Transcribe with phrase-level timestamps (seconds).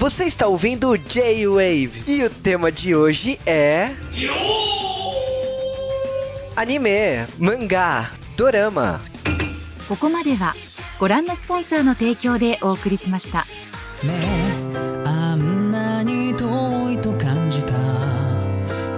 [0.00, 3.90] Você está ouvindo J-Wave e o tema de hoje é.
[6.54, 9.00] Anime, mangá, dorama.
[9.88, 10.52] ここまでは
[10.98, 13.38] ご覧のスポンサーの提供でお送りしました。
[14.04, 14.12] ね
[15.04, 17.72] えあんなに遠いと感じた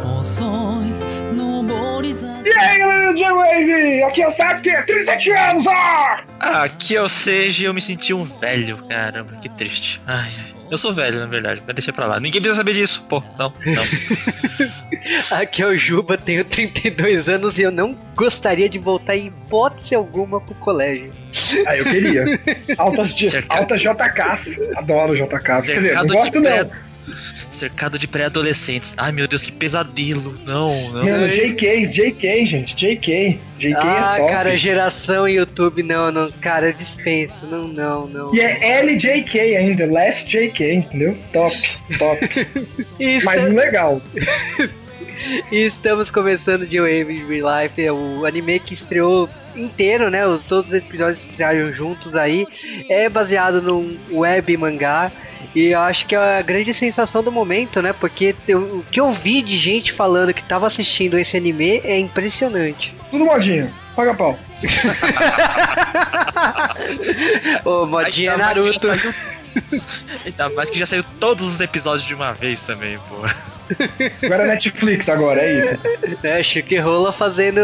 [0.02, 0.42] 細
[0.82, 4.02] い上り坂 E aí, galera do J-Wave!
[4.04, 6.24] Aqui é o Sasuke, 37 anos, ah!
[6.64, 8.78] Aqui é o Seiji e eu me senti um velho.
[8.88, 10.00] Caramba, que triste.
[10.06, 10.54] Ai, ai.
[10.71, 12.19] Eu sou velho, na verdade, mas deixa pra lá.
[12.19, 13.05] Ninguém precisa saber disso.
[13.07, 13.83] Pô, não, não.
[15.37, 19.93] Aqui é o Juba, tenho 32 anos e eu não gostaria de voltar em hipótese
[19.93, 21.11] alguma pro colégio.
[21.67, 22.25] Ah, eu queria.
[22.77, 23.59] Altas, de, Cercado.
[23.59, 24.59] altas JKs.
[24.77, 25.65] Adoro JKs.
[25.65, 26.69] Quer dizer, não gosto não.
[27.49, 28.93] Cercado de pré-adolescentes.
[28.97, 30.35] Ai, meu Deus, que pesadelo.
[30.45, 31.03] Não, não.
[31.03, 32.75] Mano, JKs, JK, gente.
[32.75, 33.39] JK.
[33.57, 34.31] JK ah, é top.
[34.31, 38.35] cara, geração YouTube, não, não, cara, dispenso, não, não, não.
[38.35, 41.17] E é LJK ainda, Last JK, entendeu?
[41.31, 41.55] Top,
[41.97, 42.19] top.
[43.23, 44.01] Mas esta- legal.
[45.51, 50.25] E estamos começando de Wave Real Life, é o anime que estreou inteiro, né?
[50.25, 52.47] os- Todos os episódios estrearam juntos aí.
[52.89, 55.11] É baseado num web mangá.
[55.55, 57.93] E eu acho que é a grande sensação do momento, né?
[57.93, 61.97] Porque eu- o que eu vi de gente falando que tava assistindo esse anime é
[61.99, 62.95] impressionante.
[63.11, 63.71] Tudo modinho.
[63.95, 64.39] Paga pau.
[67.65, 68.87] Ô, modinha já Naruto.
[70.25, 73.15] Ainda mais que já saiu todos os episódios de uma vez também, pô.
[74.25, 75.79] Agora é Netflix, agora, é isso.
[76.23, 77.61] É, Chique Rola fazendo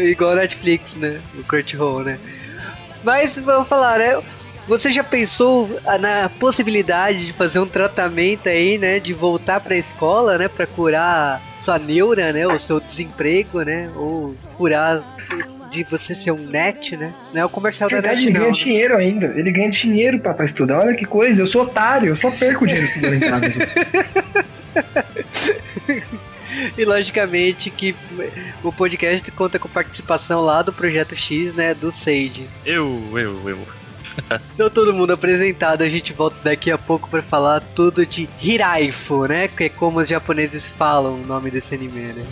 [0.00, 1.20] igual Netflix, né?
[1.38, 2.18] O Crunchyroll, né?
[3.02, 4.20] Mas vamos falar, né?
[4.68, 9.00] Você já pensou na possibilidade de fazer um tratamento aí, né?
[9.00, 10.48] De voltar pra escola, né?
[10.48, 12.46] Pra curar sua neura, né?
[12.46, 13.90] O seu desemprego, né?
[13.96, 15.02] Ou curar
[15.70, 17.12] de você ser um net, né?
[17.32, 18.40] Não é o comercial da Verdade, net, ele não.
[18.40, 19.26] ganha dinheiro ainda.
[19.36, 20.80] Ele ganha dinheiro pra, pra estudar.
[20.80, 21.42] Olha que coisa.
[21.42, 22.08] Eu sou otário.
[22.08, 23.48] Eu só perco dinheiro estudando em casa.
[26.76, 27.94] E logicamente que
[28.62, 31.74] o podcast conta com participação lá do Projeto X, né?
[31.74, 32.46] Do Sage.
[32.66, 33.58] Eu, eu, eu.
[34.54, 39.26] Então todo mundo apresentado, a gente volta daqui a pouco pra falar tudo de Hiraifu,
[39.26, 39.48] né?
[39.48, 42.26] Que é como os japoneses falam o nome desse anime, né?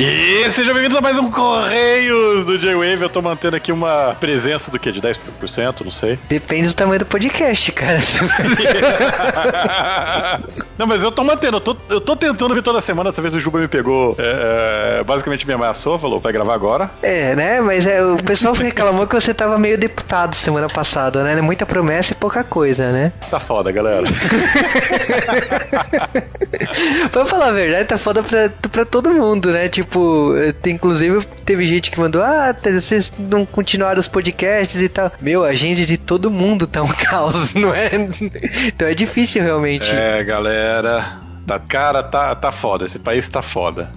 [0.00, 3.02] E sejam bem-vindos a mais um Correios do J-Wave.
[3.02, 4.92] Eu tô mantendo aqui uma presença do que?
[4.92, 6.16] De 10%, não sei.
[6.28, 7.98] Depende do tamanho do podcast, cara.
[10.78, 13.10] não, mas eu tô mantendo, eu tô, eu tô tentando vir toda semana.
[13.10, 16.88] Dessa vez o Juba me pegou, é, é, basicamente me ameaçou, falou, vai gravar agora.
[17.02, 17.60] é, né?
[17.60, 21.40] Mas é, o pessoal reclamou que você tava meio deputado semana passada, né?
[21.40, 23.10] Muita promessa e pouca coisa, né?
[23.28, 24.06] Tá foda, galera.
[27.10, 29.68] Pra falar a verdade, tá foda pra, pra todo mundo, né?
[29.68, 29.87] Tipo,
[30.38, 35.10] eh, tem, inclusive teve gente que mandou, ah, vocês não continuaram os podcasts e tal.
[35.20, 37.90] Meu, a agenda de todo mundo tá um caos, não é?
[38.66, 39.90] Então é difícil realmente.
[39.90, 41.18] É, galera.
[41.68, 42.84] Cara, tá, tá foda.
[42.84, 43.90] Esse país tá foda.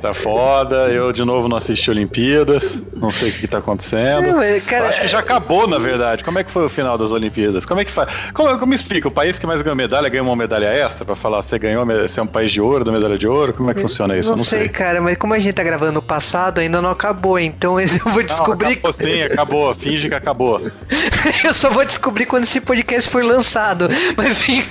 [0.00, 0.88] Tá foda.
[0.88, 2.82] Eu, de novo, não assisti Olimpíadas.
[2.94, 4.28] Não sei o que, tá acontecendo.
[4.28, 6.24] É, mas, cara, acho que já acabou, na verdade.
[6.24, 7.64] Como é que foi o final das Olimpíadas?
[7.64, 8.08] Como é que faz?
[8.32, 9.08] Como, como explica?
[9.08, 12.20] O país que mais ganhou medalha ganha uma medalha extra pra falar você ganhou, você
[12.20, 13.52] é um país de ouro, da medalha de ouro?
[13.52, 14.30] Como é que funciona isso?
[14.30, 14.68] não, não sei, sei.
[14.68, 18.22] cara, mas como a gente tá gravando no passado, ainda não acabou, então eu vou
[18.22, 18.80] descobrir.
[18.82, 19.74] Não, acabou sim, acabou.
[19.74, 20.60] Finge que acabou.
[21.44, 23.88] eu só vou descobrir quando esse podcast for lançado.
[24.16, 24.64] Mas enfim.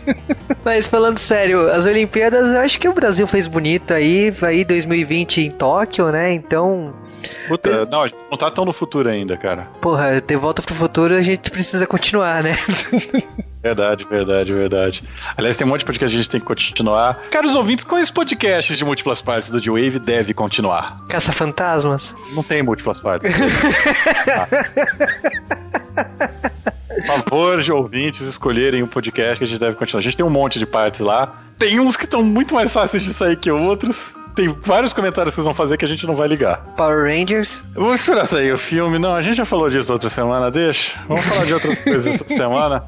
[0.64, 3.59] Mas falando sério, as Olimpíadas, eu acho que o Brasil fez bonito
[3.94, 6.32] aí, aí 2020 em Tóquio, né?
[6.32, 6.94] Então,
[7.48, 9.68] Puta, não, a gente não tá tão no futuro ainda, cara.
[9.80, 12.56] porra, ter volta pro futuro a gente precisa continuar, né?
[13.62, 15.02] Verdade, verdade, verdade.
[15.36, 17.14] Aliás, tem um monte de podcast que a gente tem que continuar.
[17.30, 20.98] Caros ouvintes, quais podcasts de múltiplas partes do D-Wave deve continuar?
[21.10, 22.14] Caça fantasmas.
[22.34, 23.30] Não tem múltiplas partes.
[23.30, 23.46] Por
[27.06, 30.00] favor, de ouvintes, escolherem um podcast que a gente deve continuar.
[30.00, 31.42] A gente tem um monte de partes lá.
[31.58, 34.14] Tem uns que estão muito mais fáceis de sair que outros.
[34.40, 36.64] Tem vários comentários que vocês vão fazer que a gente não vai ligar.
[36.74, 37.62] Power Rangers.
[37.74, 38.98] Vamos esperar sair o filme.
[38.98, 40.98] Não, a gente já falou disso outra semana, deixa.
[41.06, 42.82] Vamos falar de outras coisas essa semana.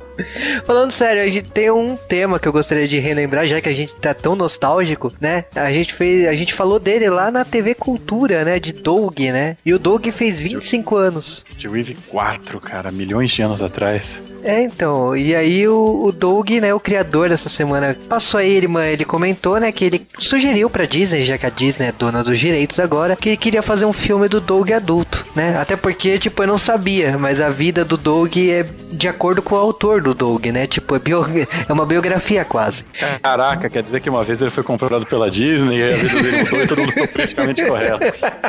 [0.64, 3.75] Falando sério, a gente tem um tema que eu gostaria de relembrar, já que a
[3.75, 5.44] gente tá tão nostálgico, né?
[5.54, 8.58] A gente fez, a gente falou dele lá na TV Cultura, né?
[8.58, 9.58] De Doug, né?
[9.62, 11.44] E o Doug fez 25 anos.
[11.60, 14.19] The Wave 4, cara, milhões de anos atrás.
[14.43, 18.66] É, então, e aí o, o Doug, né, o criador dessa semana, passou aí, ele,
[18.93, 22.39] ele comentou, né, que ele sugeriu pra Disney, já que a Disney é dona dos
[22.39, 25.56] direitos agora, que ele queria fazer um filme do Doug adulto, né?
[25.59, 29.55] Até porque, tipo, eu não sabia, mas a vida do Doug é de acordo com
[29.55, 30.67] o autor do Doug, né?
[30.67, 31.25] Tipo, é, bio,
[31.69, 32.85] é uma biografia quase.
[33.23, 36.39] Caraca, quer dizer que uma vez ele foi comprado pela Disney e a vida dele
[36.44, 37.99] mudou e todo mundo foi politicamente correto.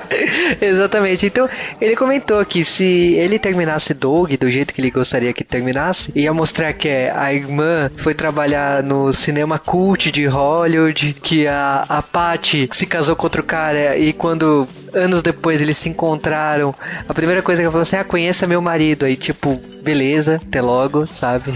[0.62, 1.25] Exatamente.
[1.25, 1.50] Então,
[1.80, 6.34] ele comentou que se ele terminasse Doug do jeito que ele gostaria que terminasse, ia
[6.34, 12.68] mostrar que a irmã foi trabalhar no cinema cult de Hollywood, que a, a Patty
[12.83, 16.75] se casou com outro cara e quando anos depois eles se encontraram,
[17.07, 19.06] a primeira coisa que ela falou assim: ah, conheça meu marido.
[19.06, 21.51] Aí, tipo, beleza, até logo, sabe?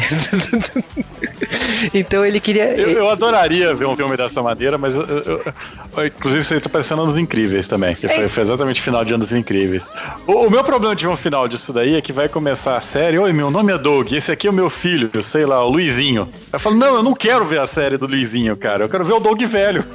[1.93, 2.75] então ele queria.
[2.75, 6.69] Eu, eu, adoraria ver um filme dessa maneira, mas eu, eu, inclusive isso aí tá
[6.69, 9.89] parecendo Anos Incríveis também, que foi, foi exatamente o final de Anos Incríveis.
[10.27, 13.17] O, o, meu problema de um final disso daí é que vai começar a série.
[13.17, 16.27] Oi, meu nome é Doug, esse aqui é o meu filho, sei lá, o Luizinho.
[16.51, 19.13] Eu falo, não, eu não quero ver a série do Luizinho, cara, eu quero ver
[19.13, 19.85] o Doug velho.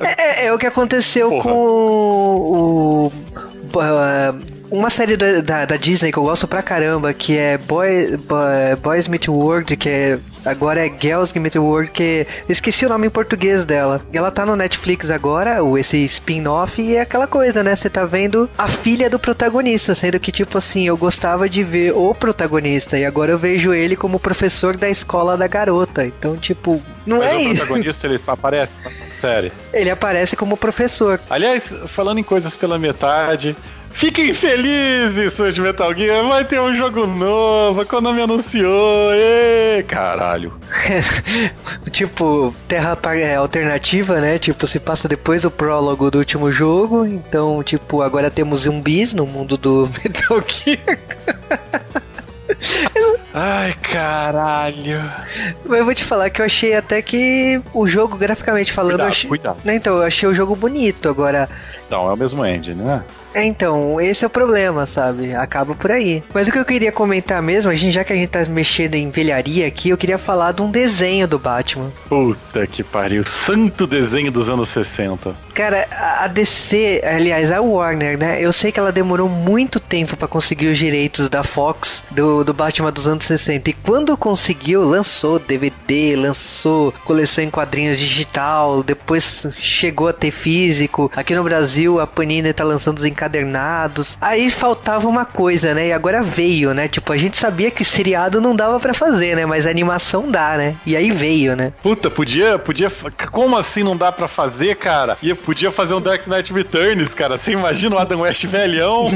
[0.00, 1.42] É, é, é o que aconteceu Porra.
[1.42, 3.12] com o.
[3.74, 8.16] Uh, uma série da, da, da, Disney que eu gosto pra caramba, que é Boy,
[8.16, 13.06] Boy, Boys Meet World, que é agora é Girls Meet World, que esqueci o nome
[13.06, 14.02] em português dela.
[14.12, 17.74] Ela tá no Netflix agora, esse spin-off, e é aquela coisa, né?
[17.74, 21.92] Você tá vendo a filha do protagonista, sendo que, tipo assim, eu gostava de ver
[21.92, 26.06] o protagonista, e agora eu vejo ele como professor da escola da garota.
[26.06, 27.54] Então, tipo, não Mas é isso.
[27.54, 29.52] O protagonista, ele aparece na série.
[29.72, 31.20] Ele aparece como professor.
[31.30, 33.56] Aliás, falando em coisas pela metade,
[33.94, 36.26] Fiquem felizes, fãs de Metal Gear.
[36.26, 37.80] Vai ter um jogo novo.
[37.80, 39.14] A Konami anunciou.
[39.14, 40.52] Ê, caralho.
[41.92, 44.36] tipo, terra é, alternativa, né?
[44.36, 47.06] Tipo, se passa depois do prólogo do último jogo.
[47.06, 50.98] Então, tipo, agora temos zumbis no mundo do Metal Gear.
[53.32, 55.02] Ai, caralho.
[55.64, 58.92] Mas eu vou te falar que eu achei até que o jogo, graficamente falando.
[58.92, 59.28] Cuidado, achei...
[59.28, 59.58] cuidado.
[59.64, 61.08] Então, eu achei o jogo bonito.
[61.08, 61.48] Agora,
[61.86, 63.04] então, é o mesmo engine, né?
[63.34, 65.34] É, então, esse é o problema, sabe?
[65.34, 66.22] Acaba por aí.
[66.32, 68.94] Mas o que eu queria comentar mesmo, a gente, já que a gente tá mexendo
[68.94, 71.90] em velharia aqui, eu queria falar de um desenho do Batman.
[72.08, 75.34] Puta que pariu, santo desenho dos anos 60.
[75.52, 75.86] Cara,
[76.20, 78.40] a DC, aliás, a Warner, né?
[78.40, 82.54] Eu sei que ela demorou muito tempo para conseguir os direitos da Fox do, do
[82.54, 83.70] Batman dos anos 60.
[83.70, 91.10] E quando conseguiu, lançou DVD, lançou coleção em quadrinhos digital, depois chegou a ter físico.
[91.16, 93.23] Aqui no Brasil a Panini tá lançando os encadernados.
[94.20, 95.88] Aí faltava uma coisa, né?
[95.88, 96.88] E agora veio, né?
[96.88, 99.46] Tipo, a gente sabia que seriado não dava para fazer, né?
[99.46, 100.76] Mas a animação dá, né?
[100.86, 101.72] E aí veio, né?
[101.82, 102.90] Puta, podia, podia.
[103.30, 105.16] Como assim não dá para fazer, cara?
[105.22, 107.36] E podia fazer um Dark Knight Returns, cara.
[107.36, 109.10] Você imagina o Adam West velhão?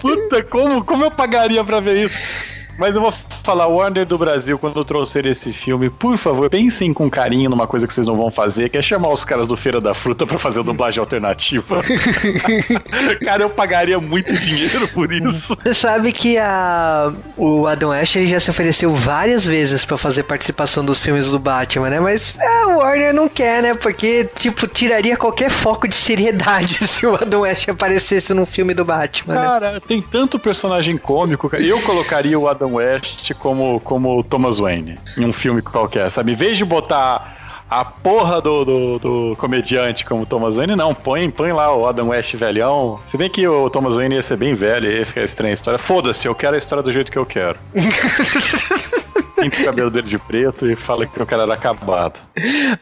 [0.00, 2.53] Puta, como, como eu pagaria para ver isso?
[2.78, 3.12] Mas eu vou
[3.42, 7.86] falar, Warner do Brasil, quando trouxer esse filme, por favor, pensem com carinho numa coisa
[7.86, 10.38] que vocês não vão fazer, que é chamar os caras do Feira da Fruta para
[10.38, 11.80] fazer a dublagem alternativa.
[13.24, 15.56] Cara, eu pagaria muito dinheiro por isso.
[15.62, 20.84] Você sabe que a, o Adam West já se ofereceu várias vezes para fazer participação
[20.84, 22.00] dos filmes do Batman, né?
[22.00, 23.74] Mas a Warner não quer, né?
[23.74, 28.84] Porque, tipo, tiraria qualquer foco de seriedade se o Adam West aparecesse num filme do
[28.84, 29.80] Batman, Cara, né?
[29.86, 31.62] tem tanto personagem cômico, cara.
[31.62, 36.32] Eu colocaria o Adam Adam West como, como Thomas Wayne em um filme qualquer, sabe?
[36.32, 41.30] Em vez de botar a porra do, do, do, comediante como Thomas Wayne, não, põe,
[41.30, 43.00] põe lá o Adam West velhão.
[43.06, 45.78] Se bem que o Thomas Wayne ia ser bem velho, ia ficar estranha a história.
[45.78, 47.58] Foda-se, eu quero a história do jeito que eu quero.
[49.50, 52.20] pinta o cabelo dele de preto e fala que o cara era acabado.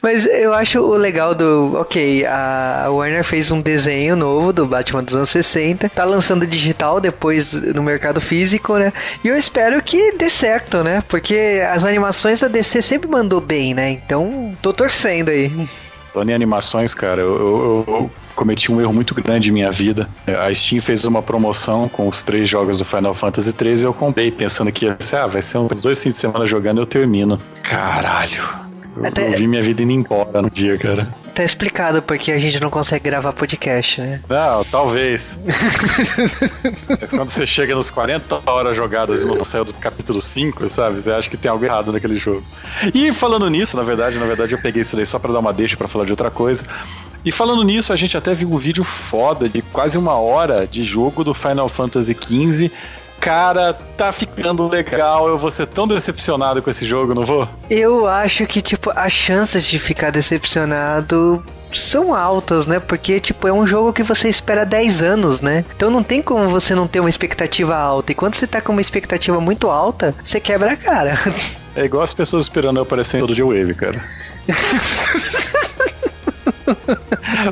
[0.00, 1.76] Mas eu acho o legal do.
[1.76, 5.88] Ok, a Warner fez um desenho novo do Batman dos anos 60.
[5.88, 8.92] Tá lançando digital depois no mercado físico, né?
[9.24, 11.02] E eu espero que dê certo, né?
[11.08, 13.90] Porque as animações da DC sempre mandou bem, né?
[13.90, 15.50] Então tô torcendo aí.
[16.12, 20.08] Falando em animações, cara, eu, eu, eu, cometi um erro muito grande em minha vida.
[20.26, 23.94] A Steam fez uma promoção com os três jogos do Final Fantasy XIII e eu
[23.94, 26.82] comprei pensando que ia ser, ah, vai ser uns dois fins de semana jogando e
[26.82, 27.40] eu termino.
[27.62, 28.71] Caralho.
[28.96, 29.28] Eu, Até...
[29.28, 31.14] eu vi minha vida indo embora no dia, cara.
[31.34, 34.20] Tá explicado porque a gente não consegue gravar podcast, né?
[34.28, 35.38] Não, talvez.
[37.00, 41.00] Mas quando você chega nos 40 horas jogadas e não saiu do capítulo 5, sabe?
[41.00, 42.44] Você acha que tem algo errado naquele jogo.
[42.94, 45.54] E falando nisso, na verdade, na verdade eu peguei isso daí só para dar uma
[45.54, 46.62] deixa para falar de outra coisa.
[47.24, 50.84] E falando nisso, a gente até viu um vídeo foda de quase uma hora de
[50.84, 52.70] jogo do Final Fantasy XV
[53.22, 57.48] cara, tá ficando legal, eu vou ser tão decepcionado com esse jogo, não vou?
[57.70, 61.40] Eu acho que, tipo, as chances de ficar decepcionado
[61.72, 62.80] são altas, né?
[62.80, 65.64] Porque, tipo, é um jogo que você espera 10 anos, né?
[65.74, 68.10] Então não tem como você não ter uma expectativa alta.
[68.10, 71.14] E quando você tá com uma expectativa muito alta, você quebra a cara.
[71.74, 74.04] É igual as pessoas esperando eu aparecer em todo dia Wave, cara.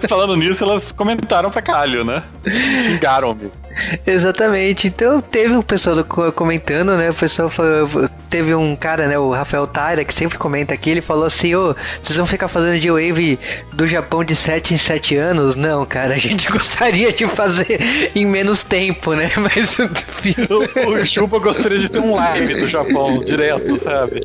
[0.09, 2.23] Falando nisso, elas comentaram pra caralho, né?
[2.45, 3.51] Xingaram-me.
[4.07, 4.87] Exatamente.
[4.89, 7.11] Então teve o pessoal do- comentando, né?
[7.11, 9.19] O pessoal falou, teve um cara, né?
[9.19, 12.79] O Rafael Taira, que sempre comenta aqui, ele falou assim, ô, vocês vão ficar fazendo
[12.79, 13.39] de wave
[13.73, 15.55] do Japão de 7 em 7 anos?
[15.57, 19.31] Não, cara, a gente gostaria de fazer em menos tempo, né?
[19.37, 19.77] Mas.
[19.79, 24.21] O, o Chupa gostaria de ter um live do Japão direto, sabe?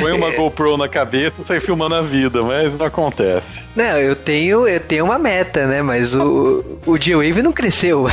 [0.00, 3.60] Põe uma GoPro na cabeça e sai filmando a vida, mas não acontece.
[3.74, 5.82] Não, eu tenho, eu tenho uma meta, né?
[5.82, 8.06] Mas o, o G-Wave não cresceu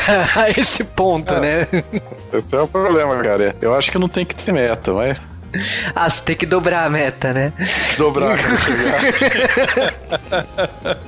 [0.46, 1.66] a esse ponto, né?
[2.32, 3.56] Esse é o problema, cara.
[3.60, 5.20] Eu acho que não tem que ter meta, mas
[5.94, 7.52] Ah, você tem que dobrar a meta, né?
[7.96, 9.02] dobrar chegar.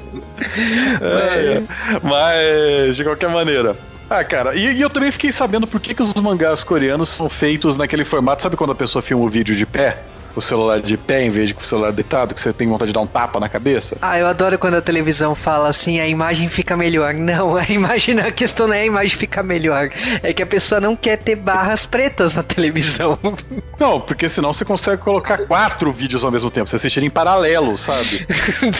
[1.01, 1.63] É, é.
[2.03, 3.77] Mas, de qualquer maneira.
[4.09, 7.29] Ah, cara, e, e eu também fiquei sabendo por que, que os mangás coreanos são
[7.29, 8.43] feitos naquele formato.
[8.43, 9.99] Sabe quando a pessoa filma o vídeo de pé?
[10.35, 12.91] O celular de pé em vez de com o celular deitado, que você tem vontade
[12.91, 13.97] de dar um tapa na cabeça?
[14.01, 17.15] Ah, eu adoro quando a televisão fala assim, a imagem fica melhor.
[17.29, 19.91] Não, a imagem, a questão não é a imagem ficar melhor.
[20.23, 23.19] É que a pessoa não quer ter barras pretas na televisão.
[23.79, 26.69] Não, porque senão você consegue colocar quatro vídeos ao mesmo tempo.
[26.69, 28.27] Você assistir em paralelo, sabe?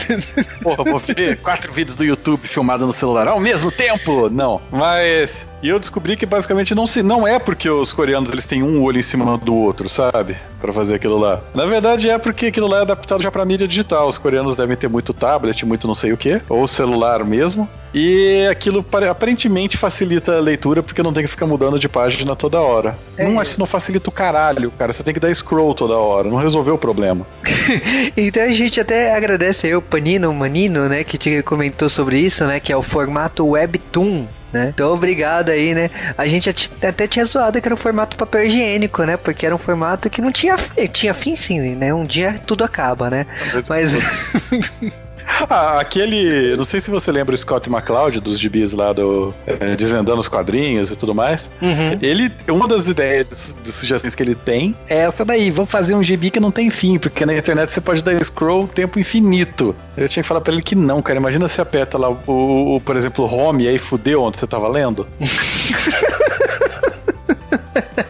[0.61, 4.29] Porra, vou ver quatro vídeos do YouTube filmados no celular ao mesmo tempo?
[4.29, 4.61] Não.
[4.71, 5.45] Mas.
[5.61, 8.81] E eu descobri que basicamente não se não é porque os coreanos eles têm um
[8.81, 10.37] olho em cima do outro, sabe?
[10.61, 11.41] Pra fazer aquilo lá.
[11.53, 14.07] Na verdade é porque aquilo lá é adaptado já pra mídia digital.
[14.07, 17.67] Os coreanos devem ter muito tablet, muito não sei o que, ou celular mesmo.
[17.93, 22.35] E aquilo pare- aparentemente facilita a leitura porque não tem que ficar mudando de página
[22.35, 22.97] toda hora.
[23.17, 24.93] Não acho que não facilita o caralho, cara.
[24.93, 26.29] Você tem que dar scroll toda hora.
[26.29, 27.25] Não resolveu o problema.
[28.15, 32.45] então a gente até agradece aí o Panino Manino, né, que te comentou sobre isso,
[32.45, 34.25] né, que é o formato Webtoon.
[34.51, 34.69] Né?
[34.73, 35.91] Então, obrigado aí, né?
[36.17, 36.49] A gente
[36.81, 39.15] até tinha zoado que era o formato papel higiênico, né?
[39.15, 40.87] Porque era um formato que não tinha fim.
[40.87, 41.93] Tinha fim sim, né?
[41.93, 43.25] Um dia tudo acaba, né?
[43.67, 43.93] Mas.
[45.49, 46.55] Ah, aquele.
[46.57, 49.33] Não sei se você lembra o Scott McCloud dos gibis lá do.
[49.47, 51.49] eh, Desvendando os quadrinhos e tudo mais.
[51.61, 51.97] Uhum.
[52.01, 52.31] Ele.
[52.49, 55.49] Uma das ideias de, de sugestões que ele tem é essa daí.
[55.49, 58.67] Vamos fazer um gibi que não tem fim, porque na internet você pode dar scroll
[58.67, 59.75] tempo infinito.
[59.95, 61.19] Eu tinha que falar pra ele que não, cara.
[61.19, 64.67] Imagina se aperta lá o, o, por exemplo, home e aí fudeu onde você tava
[64.67, 65.07] lendo.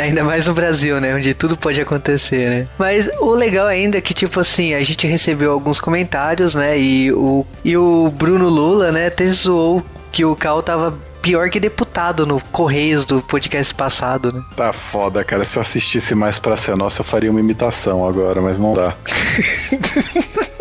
[0.00, 1.14] Ainda mais no Brasil, né?
[1.14, 2.68] Onde tudo pode acontecer, né?
[2.78, 6.78] Mas o legal ainda é que, tipo assim, a gente recebeu alguns comentários, né?
[6.78, 11.58] E o, e o Bruno Lula, né, até zoou que o Cal tava pior que
[11.58, 14.42] deputado no Correios do podcast passado, né?
[14.56, 15.44] Tá foda, cara.
[15.44, 18.94] Se eu assistisse mais pra ser nossa, eu faria uma imitação agora, mas não dá.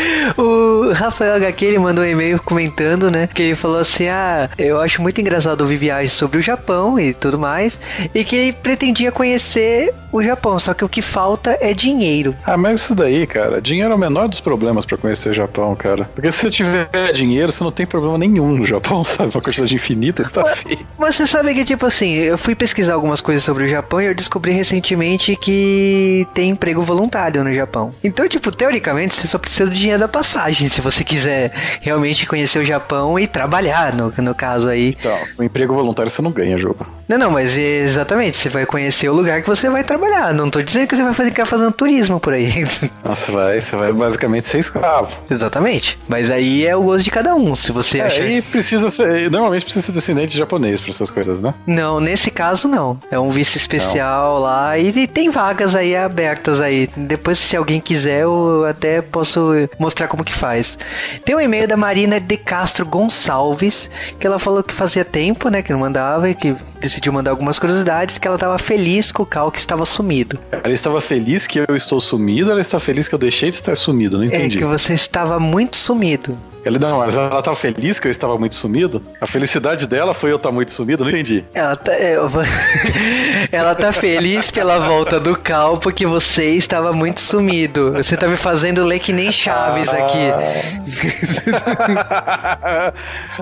[0.36, 3.28] O Rafael HQ ele mandou um e-mail comentando, né?
[3.32, 7.12] Que ele falou assim: Ah, eu acho muito engraçado ouvir viagens sobre o Japão e
[7.12, 7.78] tudo mais.
[8.14, 12.34] E que ele pretendia conhecer o Japão, só que o que falta é dinheiro.
[12.44, 15.74] Ah, mas isso daí, cara, dinheiro é o menor dos problemas pra conhecer o Japão,
[15.76, 16.08] cara.
[16.14, 19.34] Porque se você tiver dinheiro, você não tem problema nenhum no Japão, sabe?
[19.34, 20.86] Uma quantidade infinita, isso tá feio.
[20.98, 24.06] Mas você sabe que, tipo assim, eu fui pesquisar algumas coisas sobre o Japão e
[24.06, 27.90] eu descobri recentemente que tem emprego voluntário no Japão.
[28.02, 32.58] Então, tipo, teoricamente, você só precisa do dinheiro da passagem, se você quiser realmente conhecer
[32.60, 34.96] o Japão e trabalhar, no, no caso aí.
[34.98, 36.86] Então, o emprego voluntário você não ganha, jogo.
[37.10, 40.32] Não, não, mas exatamente, você vai conhecer o lugar que você vai trabalhar.
[40.32, 42.64] Não tô dizendo que você vai ficar fazendo turismo por aí.
[43.04, 45.08] Nossa, vai, você vai basicamente ser escravo.
[45.28, 45.98] exatamente.
[46.06, 47.56] Mas aí é o gosto de cada um.
[47.56, 48.24] Se você É, achar.
[48.26, 49.28] e precisa ser.
[49.28, 51.52] Normalmente precisa ser descendente japonês pra essas coisas, né?
[51.66, 52.96] Não, nesse caso não.
[53.10, 56.88] É um vice especial lá e, e tem vagas aí abertas aí.
[56.96, 59.50] Depois, se alguém quiser, eu até posso
[59.80, 60.78] mostrar como que faz.
[61.24, 63.90] Tem um e-mail da Marina de Castro Gonçalves,
[64.20, 67.58] que ela falou que fazia tempo, né, que não mandava e que decidiu mandar algumas
[67.58, 70.38] curiosidades, que ela tava feliz com o Cal que estava sumido.
[70.50, 73.56] Ela estava feliz que eu estou sumido ou ela está feliz que eu deixei de
[73.56, 74.18] estar sumido?
[74.18, 74.58] Não entendi.
[74.58, 76.36] É que você estava muito sumido.
[76.64, 79.02] Ela, não, mas ela estava feliz que eu estava muito sumido?
[79.20, 81.04] A felicidade dela foi eu estar muito sumido?
[81.04, 81.44] Não entendi.
[81.54, 82.16] Ela tá, é,
[83.52, 87.92] ela tá feliz pela volta do Cal porque você estava muito sumido.
[87.92, 90.18] Você tá me fazendo ler que nem Chaves aqui.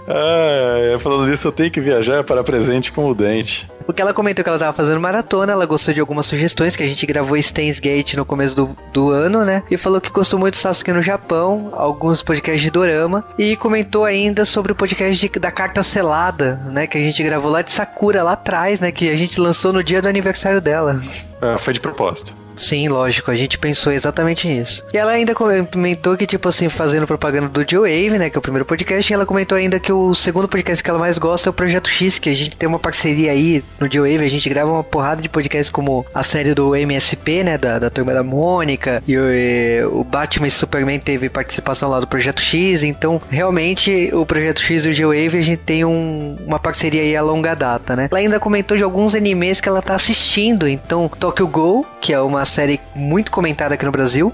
[0.08, 3.66] ah, falando nisso, eu tenho que viajar para presente com o dente.
[3.88, 6.87] Porque ela comentou que ela tava fazendo maratona, ela gostou de algumas sugestões, que a
[6.87, 9.62] gente gravou Stains Gate no começo do, do ano, né?
[9.71, 13.25] E falou que gostou muito do Sasuke no Japão, alguns podcasts de Dorama.
[13.38, 16.87] E comentou ainda sobre o podcast de- da Carta Selada, né?
[16.87, 18.92] Que a gente gravou lá de Sakura, lá atrás, né?
[18.92, 21.00] Que a gente lançou no dia do aniversário dela.
[21.40, 22.35] Ah, foi de propósito.
[22.58, 24.84] Sim, lógico, a gente pensou exatamente nisso.
[24.92, 28.42] E ela ainda comentou que, tipo assim, fazendo propaganda do G-Wave, né, que é o
[28.42, 31.50] primeiro podcast, e ela comentou ainda que o segundo podcast que ela mais gosta é
[31.50, 34.72] o Projeto X, que a gente tem uma parceria aí no G-Wave, a gente grava
[34.72, 39.02] uma porrada de podcasts como a série do MSP, né, da, da Turma da Mônica,
[39.06, 44.10] e o, e o Batman e Superman teve participação lá do Projeto X, então realmente
[44.12, 47.54] o Projeto X e o G-Wave a gente tem um, uma parceria aí a longa
[47.54, 48.08] data, né.
[48.10, 52.20] Ela ainda comentou de alguns animes que ela tá assistindo, então Tokyo Go, que é
[52.20, 54.32] uma série muito comentada aqui no Brasil,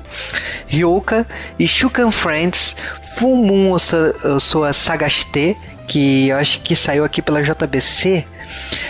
[0.66, 1.26] Ryoka
[1.58, 2.76] e Shukan Friends,
[3.16, 3.76] Full Moon
[4.40, 5.56] Sua Sagashite,
[5.86, 8.24] que eu acho que saiu aqui pela JBC,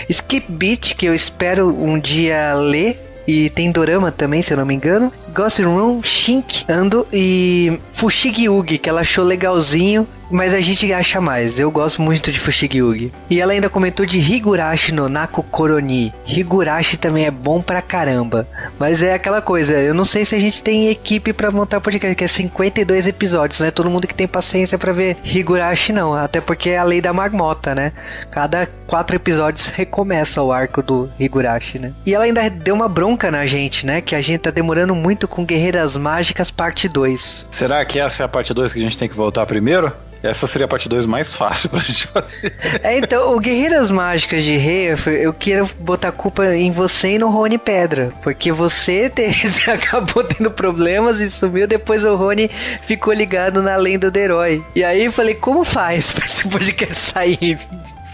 [0.08, 4.66] Skip Beat, que eu espero um dia ler, e tem Dorama também, se eu não
[4.66, 5.12] me engano.
[5.34, 11.20] Ghost Room, Shink, Ando e Fushigi Ugi, que ela achou legalzinho mas a gente acha
[11.20, 11.60] mais.
[11.60, 16.12] Eu gosto muito de Fushigi E ela ainda comentou de Higurashi no Naku Koroni.
[16.26, 18.48] Higurashi também é bom pra caramba.
[18.78, 21.80] Mas é aquela coisa, eu não sei se a gente tem equipe para montar o
[21.80, 25.92] podcast, que é 52 episódios, não é todo mundo que tem paciência para ver Higurashi
[25.92, 27.92] não, até porque é a lei da marmota, né?
[28.30, 31.92] Cada quatro episódios recomeça o arco do Higurashi, né?
[32.04, 34.00] E ela ainda deu uma bronca na gente, né?
[34.00, 37.46] Que a gente tá demorando muito com Guerreiras Mágicas parte 2.
[37.50, 39.92] Será que essa é a parte 2 que a gente tem que voltar primeiro?
[40.22, 42.54] Essa seria a parte 2 mais fácil pra gente fazer.
[42.82, 47.28] É, então, o Guerreiras Mágicas de Rei, eu quero botar culpa em você e no
[47.28, 48.10] Rony Pedra.
[48.22, 52.50] Porque você te, acabou tendo problemas e sumiu, depois o Rony
[52.80, 54.64] ficou ligado na lenda do herói.
[54.74, 57.58] E aí eu falei, como faz pra esse podcast sair?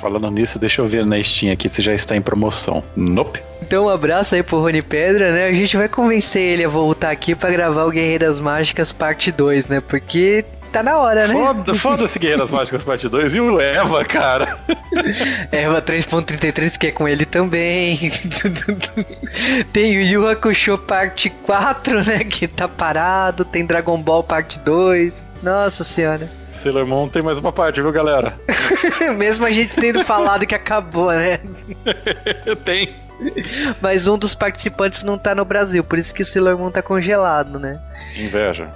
[0.01, 2.83] Falando nisso, deixa eu ver na Steam aqui se já está em promoção.
[2.97, 3.41] Nope.
[3.61, 5.47] Então, um abraço aí pro Rony Pedra, né?
[5.47, 9.67] A gente vai convencer ele a voltar aqui para gravar o Guerreiras Mágicas parte 2,
[9.67, 9.81] né?
[9.81, 11.35] Porque tá na hora, né?
[11.35, 14.59] Foda, foda-se Guerreiras Mágicas Parte 2 e o Eva, cara.
[15.53, 18.11] Eva 3.33 que é com ele também.
[19.73, 22.25] Tem o Yu Hakusho Parte 4, né?
[22.25, 23.45] Que tá parado.
[23.45, 25.13] Tem Dragon Ball Parte 2.
[25.43, 26.41] Nossa senhora.
[26.61, 28.35] Sailor Moon tem mais uma parte, viu, galera?
[29.17, 31.41] Mesmo a gente tendo falado que acabou, né?
[32.65, 32.89] tem.
[33.81, 36.81] Mas um dos participantes não tá no Brasil, por isso que o Sailor Moon tá
[36.81, 37.79] congelado, né?
[38.17, 38.71] Inveja.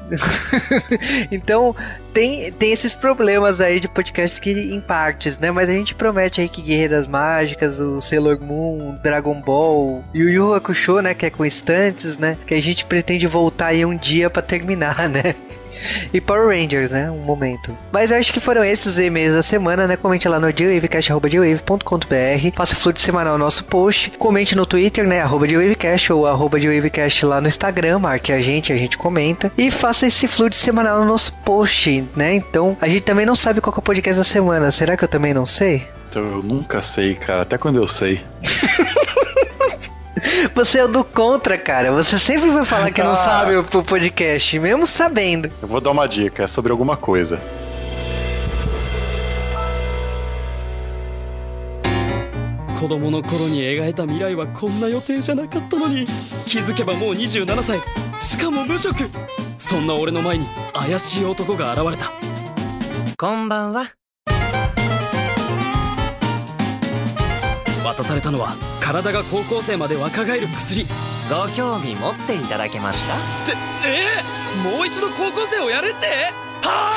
[1.33, 1.75] então,
[2.13, 5.51] tem, tem esses problemas aí de podcast que em partes, né?
[5.51, 10.29] Mas a gente promete aí que Guerreiras Mágicas, o Sailor Moon, Dragon Ball e o
[10.29, 11.15] Yu Hakusho, né?
[11.15, 12.37] Que é com instantes, né?
[12.47, 15.35] Que a gente pretende voltar aí um dia para terminar, né?
[16.13, 17.11] E Power Rangers, né?
[17.11, 17.77] Um momento.
[17.93, 19.97] Mas eu acho que foram esses os e-mails da semana, né?
[19.97, 24.11] Comente lá no dewavecast.com.br Faça fluxo semanal no nosso post.
[24.13, 25.21] Comente no Twitter, né?
[25.21, 27.99] Arroba dewavecast ou arroba dewavecast lá no Instagram.
[27.99, 29.51] Marque a gente, a gente comenta.
[29.59, 32.35] E faça esse fluxo semanal no nosso post, né?
[32.35, 34.71] Então, a gente também não sabe qual é o podcast da semana.
[34.71, 35.87] Será que eu também não sei?
[36.09, 37.43] Então, eu nunca sei, cara.
[37.43, 38.23] Até quando eu sei.
[40.54, 41.92] Você é o do contra, cara.
[41.92, 43.16] Você sempre vai falar que não ah.
[43.16, 45.52] sabe o podcast, mesmo sabendo.
[45.62, 47.40] Eu vou dar uma dica, é sobre alguma coisa.
[52.80, 56.06] 子供の頃に描いた未来はこんな予定じゃなかったのに
[56.46, 57.78] 気づけばもう27歳
[58.22, 59.10] しかも無職
[59.58, 62.14] そんな俺の前に怪しい男が現れた
[63.18, 63.92] こんばんは
[67.84, 70.87] 渡されたのは 体が高校生まで若返る薬。
[71.31, 73.15] ご興味持っていただけました？
[73.15, 73.17] っ
[73.47, 76.07] てえー、もう一度高校生をやれって？
[76.63, 76.95] はあ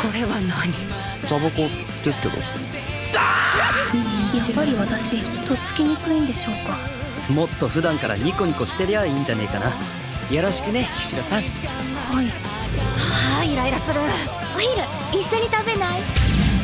[0.00, 0.72] これは何？
[1.28, 1.68] タバコ
[2.04, 2.36] ですけど。
[2.38, 2.44] や
[4.44, 5.16] っぱり私
[5.46, 6.78] とっつきにくいんでしょうか？
[7.32, 9.72] もっと普段からニコニコしてりゃいいんじゃねえかな。
[10.30, 11.42] よろしくね菱田さん。
[11.42, 12.53] はい
[12.96, 14.00] はあイライラする
[14.56, 14.72] お昼
[15.12, 16.00] 一緒に食べない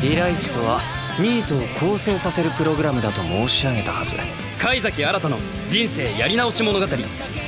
[0.01, 0.81] リライフとは
[1.19, 4.15] ニートを更生させるプログラムだと申し上げたはず
[4.59, 6.85] 貝崎新の人生やり直し物語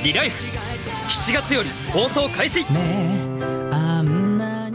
[0.03, 0.43] リライフ
[1.07, 2.65] 7月より放送開始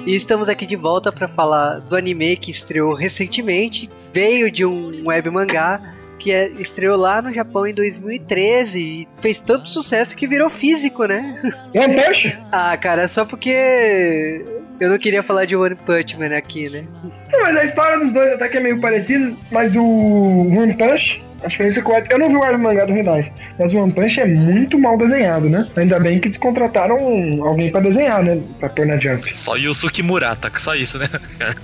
[0.06, 4.90] E estamos aqui de volta para falar do anime que estreou recentemente, veio de um
[5.06, 10.26] web mangá que é, estreou lá no Japão em 2013 e fez tanto sucesso que
[10.26, 11.40] virou físico, né?
[11.74, 12.38] One Punch?
[12.52, 14.44] ah, cara, só porque
[14.80, 16.84] eu não queria falar de One Punch Man aqui, né?
[17.30, 21.24] Não, mas a história dos dois até que é meio parecida, mas o One Punch
[21.42, 24.20] a diferença é que eu não vi o mangá do Hyundai, mas o One Punch
[24.20, 25.66] é muito mal desenhado, né?
[25.76, 26.96] Ainda bem que eles contrataram
[27.44, 28.40] alguém pra desenhar, né?
[28.58, 29.34] Pra pôr na Jump.
[29.36, 31.06] Só Yusuke Murata, só isso, né?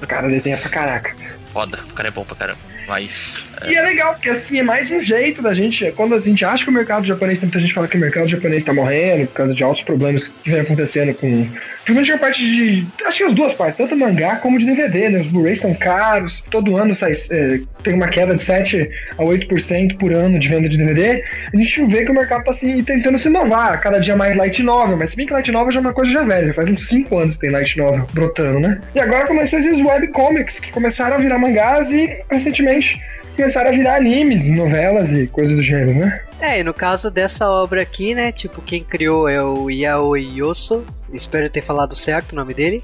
[0.00, 1.16] O cara desenha pra caraca.
[1.52, 2.58] Foda, o cara é bom pra caramba.
[2.86, 3.46] Mas.
[3.68, 5.90] E é legal, porque assim, é mais um jeito da gente.
[5.92, 8.28] Quando a gente acha que o mercado japonês, tem muita gente fala que o mercado
[8.28, 11.46] japonês tá morrendo por causa de altos problemas que vem acontecendo com.
[11.84, 12.86] Principalmente a parte de.
[13.04, 15.20] Acho que as duas partes, tanto mangá como de DVD, né?
[15.20, 19.98] Os Blu-rays estão caros, todo ano sai, é, tem uma queda de 7 a 8%
[19.98, 21.22] por ano de venda de DVD.
[21.52, 24.62] A gente vê que o mercado tá assim, tentando se inovar, cada dia mais light
[24.62, 26.88] novel, mas se bem que light novel já é uma coisa já velha, faz uns
[26.88, 28.80] 5 anos que tem light novel brotando, né?
[28.94, 33.00] E agora começou esses webcomics que começaram a virar mangás e recentemente
[33.34, 36.22] começaram a virar animes, novelas e coisas do gênero, né?
[36.40, 40.84] É, e no caso dessa obra aqui, né, tipo, quem criou é o Yaoi Yoso,
[41.12, 42.82] espero ter falado certo o nome dele.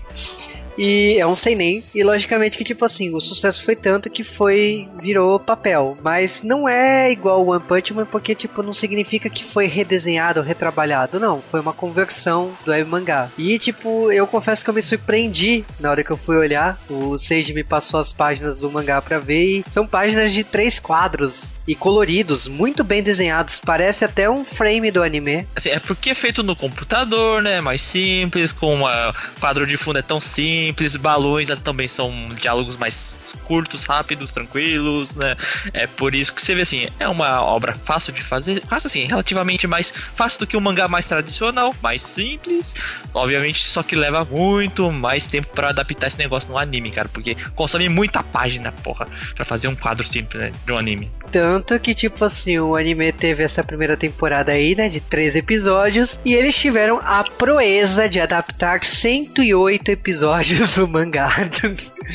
[0.78, 4.88] E é um seinen, e logicamente que, tipo assim, o sucesso foi tanto que foi,
[5.00, 5.96] virou papel.
[6.02, 10.40] Mas não é igual o One Punch Man, porque, tipo, não significa que foi redesenhado,
[10.40, 11.20] retrabalhado.
[11.20, 13.28] Não, foi uma conversão do web mangá.
[13.36, 16.80] E, tipo, eu confesso que eu me surpreendi na hora que eu fui olhar.
[16.88, 20.78] O Seiji me passou as páginas do mangá pra ver, e são páginas de três
[20.78, 23.60] quadros e coloridos, muito bem desenhados.
[23.64, 25.46] Parece até um frame do anime.
[25.54, 27.60] Assim, é porque é feito no computador, né?
[27.60, 30.59] Mais simples, com uma quadro de fundo é tão simples,
[31.00, 35.36] balões né, também são diálogos mais curtos, rápidos, tranquilos, né?
[35.72, 39.04] É por isso que você vê assim, é uma obra fácil de fazer, fácil assim,
[39.04, 42.74] relativamente mais fácil do que um mangá mais tradicional, mais simples,
[43.14, 47.36] obviamente, só que leva muito mais tempo para adaptar esse negócio no anime, cara, porque
[47.54, 51.10] consome muita página, porra, para fazer um quadro simples né, de um anime.
[51.30, 56.18] Tanto que, tipo assim, o anime teve essa primeira temporada aí, né, de três episódios,
[56.24, 61.28] e eles tiveram a proeza de adaptar 108 episódios do mangá.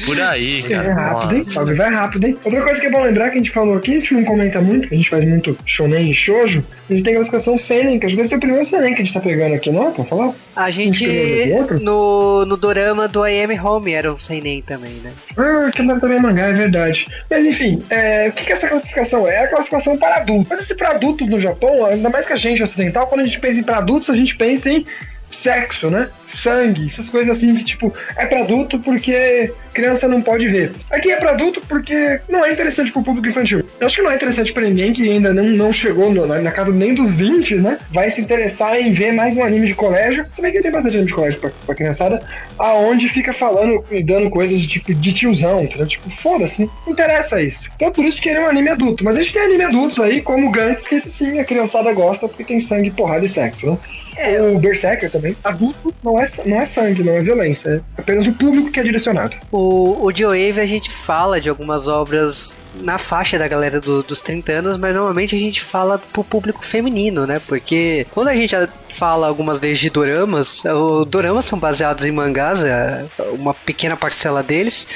[0.05, 0.93] Por aí, É cara.
[0.93, 1.43] rápido, hein?
[1.55, 1.75] Nossa.
[1.75, 2.37] Vai rápido, hein?
[2.43, 4.61] Outra coisa que é bom lembrar que a gente falou aqui, a gente não comenta
[4.61, 8.05] muito, a gente faz muito shonen e shoujo, a gente tem a classificação seinen, que
[8.05, 9.91] acho que deve ser o primeiro seinen que a gente tá pegando aqui, não é?
[9.91, 10.33] Pra falar?
[10.55, 11.79] A gente, Tem outro?
[11.79, 15.11] no, no dorama do I Am Home, era um seinen também, né?
[15.37, 17.07] Ah, que não também é mangá, é verdade.
[17.29, 19.35] Mas enfim, é, o que, que essa classificação é?
[19.35, 20.47] É a classificação para adultos.
[20.49, 23.39] Mas esse para adultos no Japão, ainda mais que a gente ocidental, quando a gente
[23.39, 24.85] pensa em para adultos, a gente pensa em
[25.35, 26.09] sexo, né?
[26.25, 30.71] Sangue, essas coisas assim que, tipo, é pra adulto porque criança não pode ver.
[30.89, 33.63] Aqui é pra adulto porque não é interessante pro público infantil.
[33.79, 36.39] Eu acho que não é interessante pra ninguém que ainda não, não chegou no- na,
[36.41, 37.77] na casa nem dos 20, né?
[37.91, 40.25] Vai se interessar em ver mais um anime de colégio.
[40.35, 42.19] Também que tem bastante anime de colégio pra, pra criançada,
[42.57, 45.87] aonde fica falando e dando coisas tipo de tiozão, entendeu?
[45.87, 47.69] Tipo, foda-se, não interessa isso.
[47.75, 49.03] Então por isso que ele é um anime adulto.
[49.03, 52.43] Mas a gente tem anime adultos aí, como Gantz, que sim a criançada gosta porque
[52.43, 53.77] tem sangue, porrada e sexo, né?
[54.55, 55.35] O Berserker também.
[55.43, 57.83] Adulto não é, não é sangue, não é violência.
[57.97, 59.35] É apenas o público que é direcionado.
[59.51, 64.21] O, o Joe a gente fala de algumas obras na faixa da galera do- dos
[64.21, 67.41] 30 anos, mas normalmente a gente fala pro público feminino, né?
[67.47, 68.55] Porque quando a gente
[68.89, 74.41] fala algumas vezes de doramas, os doramas são baseados em mangás, é uma pequena parcela
[74.43, 74.87] deles,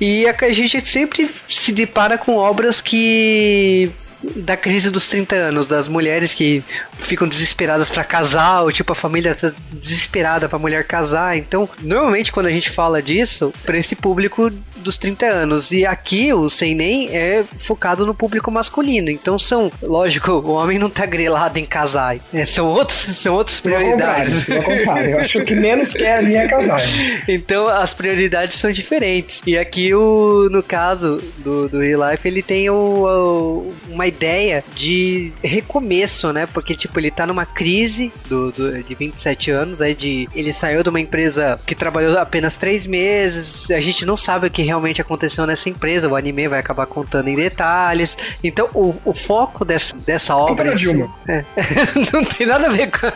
[0.00, 3.90] e a, a gente sempre se depara com obras que
[4.36, 6.62] da crise dos 30 anos, das mulheres que
[6.98, 11.36] ficam desesperadas pra casar, ou tipo a família tá desesperada pra mulher casar.
[11.36, 15.70] Então, normalmente quando a gente fala disso, pra esse público dos 30 anos.
[15.70, 19.10] E aqui o Seinen é focado no público masculino.
[19.10, 22.16] Então são, lógico, o homem não tá grelado em casar.
[22.32, 24.44] É, são outros, são outras Pelo contrário, prioridades.
[24.44, 25.10] pelo contrário.
[25.12, 26.80] Eu acho que menos quer ali é casar.
[27.28, 29.40] Então as prioridades são diferentes.
[29.46, 34.64] E aqui, o, no caso do, do Real Life, ele tem o, o- uma ideia
[34.74, 36.46] de recomeço, né?
[36.52, 40.28] Porque, tipo, ele tá numa crise do, do- de 27 anos, aí de.
[40.34, 43.70] Ele saiu de uma empresa que trabalhou apenas três meses.
[43.70, 46.08] A gente não sabe o que realmente aconteceu nessa empresa.
[46.08, 48.16] O anime vai acabar contando em detalhes.
[48.42, 50.74] Então, o, o foco dessa, dessa obra.
[50.74, 51.12] Dilma.
[51.28, 51.44] é.
[52.12, 53.06] não tem nada a ver com.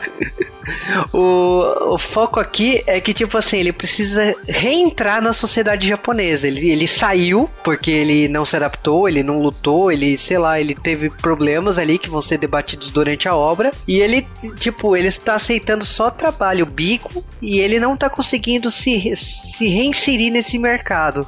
[1.12, 6.46] O, o foco aqui é que, tipo assim, ele precisa reentrar na sociedade japonesa.
[6.46, 10.74] Ele, ele saiu porque ele não se adaptou, ele não lutou, ele, sei lá, ele
[10.74, 13.70] teve problemas ali que vão ser debatidos durante a obra.
[13.86, 14.26] E ele,
[14.58, 20.30] tipo, ele está aceitando só trabalho bico e ele não tá conseguindo se, se reinserir
[20.30, 21.26] nesse mercado.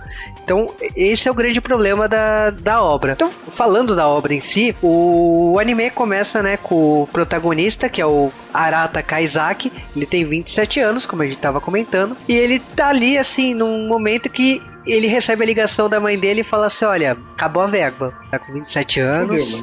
[0.49, 3.13] Então, esse é o grande problema da, da obra.
[3.13, 8.07] Então, falando da obra em si, o anime começa, né, com o protagonista, que é
[8.07, 9.71] o Arata Kaizaki.
[9.95, 12.17] Ele tem 27 anos, como a gente tava comentando.
[12.27, 16.41] E ele tá ali, assim, num momento que ele recebe a ligação da mãe dele
[16.41, 18.13] e fala assim: Olha, acabou a verba.
[18.31, 19.63] Tá com 27 anos.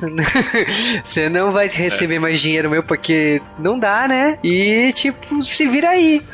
[1.05, 4.37] Você não vai receber mais dinheiro meu porque não dá, né?
[4.43, 6.21] E, tipo, se vira aí.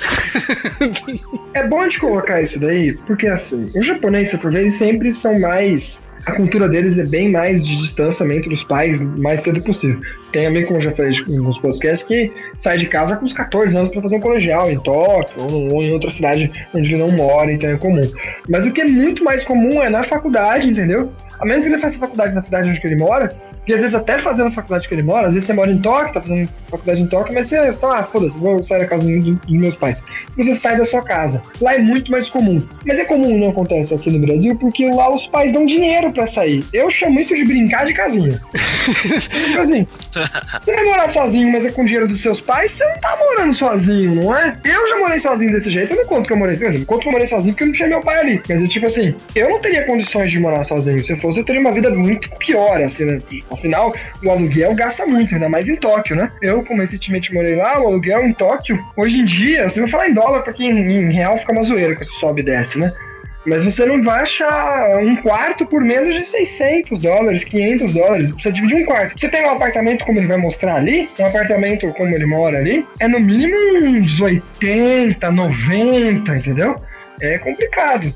[1.54, 6.08] É bom de colocar isso daí, porque assim, os japoneses, por vezes, sempre são mais.
[6.26, 10.00] A cultura deles é bem mais de distanciamento dos pais o mais cedo possível.
[10.32, 13.76] Tem amigo, como já falei em alguns podcasts, que sai de casa com uns 14
[13.76, 17.12] anos para fazer um colegial em Tóquio ou, ou em outra cidade onde ele não
[17.12, 18.02] mora, então é comum.
[18.48, 21.12] Mas o que é muito mais comum é na faculdade, entendeu?
[21.42, 23.36] A menos que ele faça faculdade na cidade onde ele mora,
[23.68, 25.78] e às vezes até fazendo a faculdade que ele mora, às vezes você mora em
[25.78, 29.04] Tóquio, tá fazendo faculdade em Tóquio, mas você fala, ah, foda-se, vou sair da casa
[29.04, 30.04] dos meus pais.
[30.36, 31.42] Você sai da sua casa.
[31.60, 32.62] Lá é muito mais comum.
[32.86, 36.26] Mas é comum, não acontece aqui no Brasil, porque lá os pais dão dinheiro pra
[36.26, 36.64] sair.
[36.74, 38.42] Eu chamo isso de brincar de casinha.
[39.48, 43.00] tipo assim, você vai morar sozinho, mas é com dinheiro dos seus pais, você não
[43.00, 44.58] tá morando sozinho, não é?
[44.64, 46.82] Eu já morei sozinho desse jeito, eu não conto que eu morei sozinho.
[46.82, 48.42] Eu conto que eu morei sozinho porque eu não tinha meu pai ali.
[48.50, 51.04] Mas é tipo assim, eu não teria condições de morar sozinho.
[51.06, 53.20] Se eu fosse, eu teria uma vida muito pior, assim, né?
[53.52, 56.32] Afinal, o aluguel gasta muito, ainda mais em Tóquio, né?
[56.42, 60.10] Eu, como recentemente morei lá, o aluguel em Tóquio, hoje em dia, se eu falar
[60.10, 62.94] em dólar, porque em, em real fica uma zoeira que sobe e desce, né?
[63.46, 68.32] Mas você não vai achar um quarto por menos de 600 dólares, 500 dólares.
[68.32, 69.20] Você divide um quarto.
[69.20, 72.86] Você tem um apartamento como ele vai mostrar ali, um apartamento como ele mora ali,
[73.00, 76.80] é no mínimo uns 80, 90, entendeu?
[77.22, 78.14] É complicado.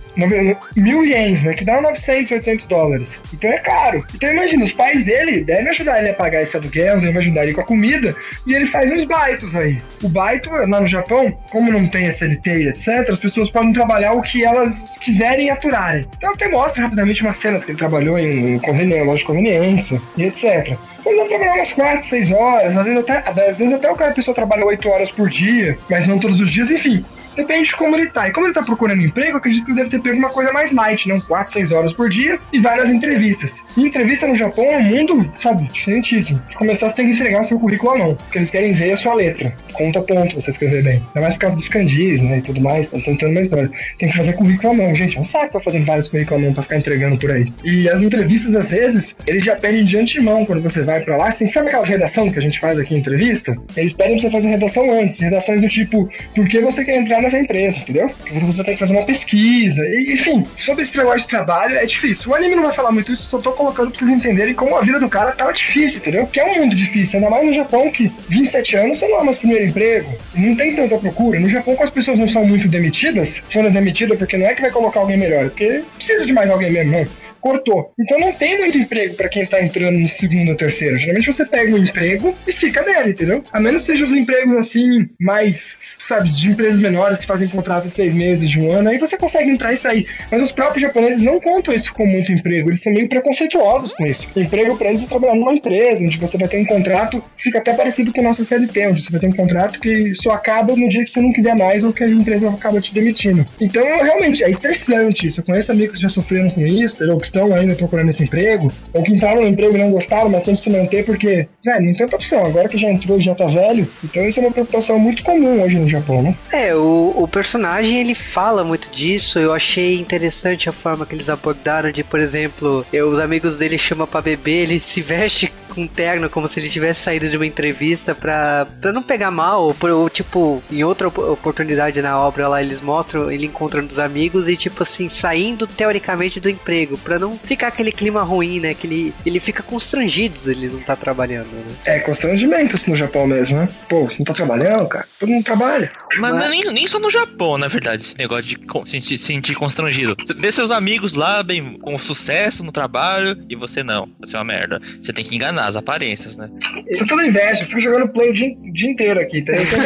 [0.75, 1.53] Mil ienes, né?
[1.53, 3.21] Que dá 900, 800 dólares.
[3.33, 4.03] Então é caro.
[4.15, 7.53] Então imagina, os pais dele devem ajudar ele a pagar esse aluguel, devem ajudar ele
[7.53, 8.15] com a comida,
[8.47, 9.77] e ele faz uns baitos aí.
[10.03, 14.21] O baito, lá no Japão, como não tem SLT etc., as pessoas podem trabalhar o
[14.21, 16.05] que elas quiserem e aturarem.
[16.17, 20.23] Então até mostra rapidamente umas cenas que ele trabalhou em conveni- loja de conveniência e
[20.23, 20.75] etc.
[20.99, 23.95] Então ele deve trabalhar umas 4, 6 horas, às vezes até, às vezes até o
[23.95, 27.05] cara a pessoa trabalha 8 horas por dia, mas não todos os dias, enfim.
[27.35, 28.27] Depende de como ele tá.
[28.27, 30.71] E como ele tá procurando emprego, acredito que ele deve ter pego uma coisa mais
[30.71, 33.63] light, não 4, 6 horas por dia e várias entrevistas.
[33.75, 36.41] E entrevista no Japão é um mundo, sabe, diferentíssimo.
[36.49, 38.91] De começar, você tem que entregar o seu currículo à mão, porque eles querem ver
[38.91, 39.55] a sua letra.
[39.73, 40.95] Conta ponto você escrever bem.
[41.07, 43.69] Ainda mais por causa dos kanjis, né, e tudo mais, tá tentando uma história.
[43.97, 45.17] Tem que fazer currículo à mão, gente.
[45.17, 47.51] É um saco pra fazer vários currículos à mão pra ficar entregando por aí.
[47.63, 51.31] E as entrevistas, às vezes, eles já pedem de antemão quando você vai pra lá.
[51.31, 53.55] Você tem que saber aquelas redações que a gente faz aqui em entrevista?
[53.75, 55.19] Eles pedem pra você fazer redação antes.
[55.19, 58.09] Redações do tipo, por que você quer entrar nessa empresa, entendeu?
[58.43, 59.81] Você tem que fazer uma pesquisa.
[59.83, 62.31] E, enfim, sobre esse negócio de trabalho é difícil.
[62.31, 64.81] O anime não vai falar muito isso, só tô colocando pra vocês entenderem como a
[64.81, 66.25] vida do cara tava difícil, entendeu?
[66.27, 69.23] Que é um mundo difícil, ainda mais no Japão, que 27 anos você não é
[69.23, 70.13] mais primeiro emprego.
[70.33, 71.39] Não tem tanta procura.
[71.39, 74.61] No Japão, como as pessoas não são muito demitidas, foram demitidas porque não é que
[74.61, 77.07] vai colocar alguém melhor, porque precisa de mais alguém mesmo, né?
[77.45, 77.93] Cortou.
[77.99, 80.97] Então não tem muito emprego pra quem tá entrando no segundo ou terceiro.
[80.97, 83.43] Geralmente você pega um emprego e fica nele, entendeu?
[83.53, 87.87] A menos que sejam os empregos assim, mais, sabe, de empresas menores que fazem contrato
[87.87, 90.07] de seis meses, de um ano, aí você consegue entrar e sair.
[90.31, 94.07] Mas os próprios japoneses não contam isso como muito emprego, eles são meio preconceituosos com
[94.07, 94.27] isso.
[94.35, 97.59] Emprego pra eles é trabalhar numa empresa, onde você vai ter um contrato que fica
[97.59, 100.75] até parecido com o nosso CLT, onde você vai ter um contrato que só acaba
[100.75, 103.45] no dia que você não quiser mais ou que a empresa acaba te demitindo.
[103.61, 105.41] Então, realmente, é interessante isso.
[105.41, 107.19] Eu conheço amigos que já sofreram com isso, entendeu?
[107.19, 110.43] que estão ainda procurando esse emprego, ou que entraram no emprego e não gostaram, mas
[110.43, 112.45] tem que se manter porque, velho, não tem outra opção.
[112.45, 115.77] Agora que já entrou já tá velho, então isso é uma preocupação muito comum hoje
[115.77, 116.35] no Japão, né?
[116.51, 119.39] É, o, o personagem ele fala muito disso.
[119.39, 123.77] Eu achei interessante a forma que eles abordaram de, por exemplo, eu, os amigos dele
[123.77, 127.45] chamam pra beber, ele se veste com terno como se ele tivesse saído de uma
[127.45, 132.47] entrevista pra, pra não pegar mal, ou, ou, tipo, em outra op- oportunidade na obra
[132.47, 137.19] lá eles mostram ele encontrando os amigos e tipo assim, saindo teoricamente do emprego, pra
[137.19, 138.73] não ficar aquele clima ruim, né?
[138.73, 141.63] Que ele, ele fica constrangido de ele não tá trabalhando, né?
[141.85, 143.69] É constrangimento no Japão mesmo, né?
[143.89, 145.05] Pô, você não tá trabalhando, cara?
[145.19, 145.91] Todo mundo trabalha.
[146.17, 149.17] Mas não é nem, nem só no Japão, na verdade, esse negócio de se sentir,
[149.17, 150.15] sentir constrangido.
[150.19, 154.09] Você vê seus amigos lá, bem, com sucesso no trabalho, e você não.
[154.19, 154.81] Você é uma merda.
[155.01, 156.49] Você tem que enganar as aparências, né?
[156.89, 159.53] Isso é tudo inveja, eu fico jogando play o dia, dia inteiro aqui, tá?
[159.55, 159.79] Isso é.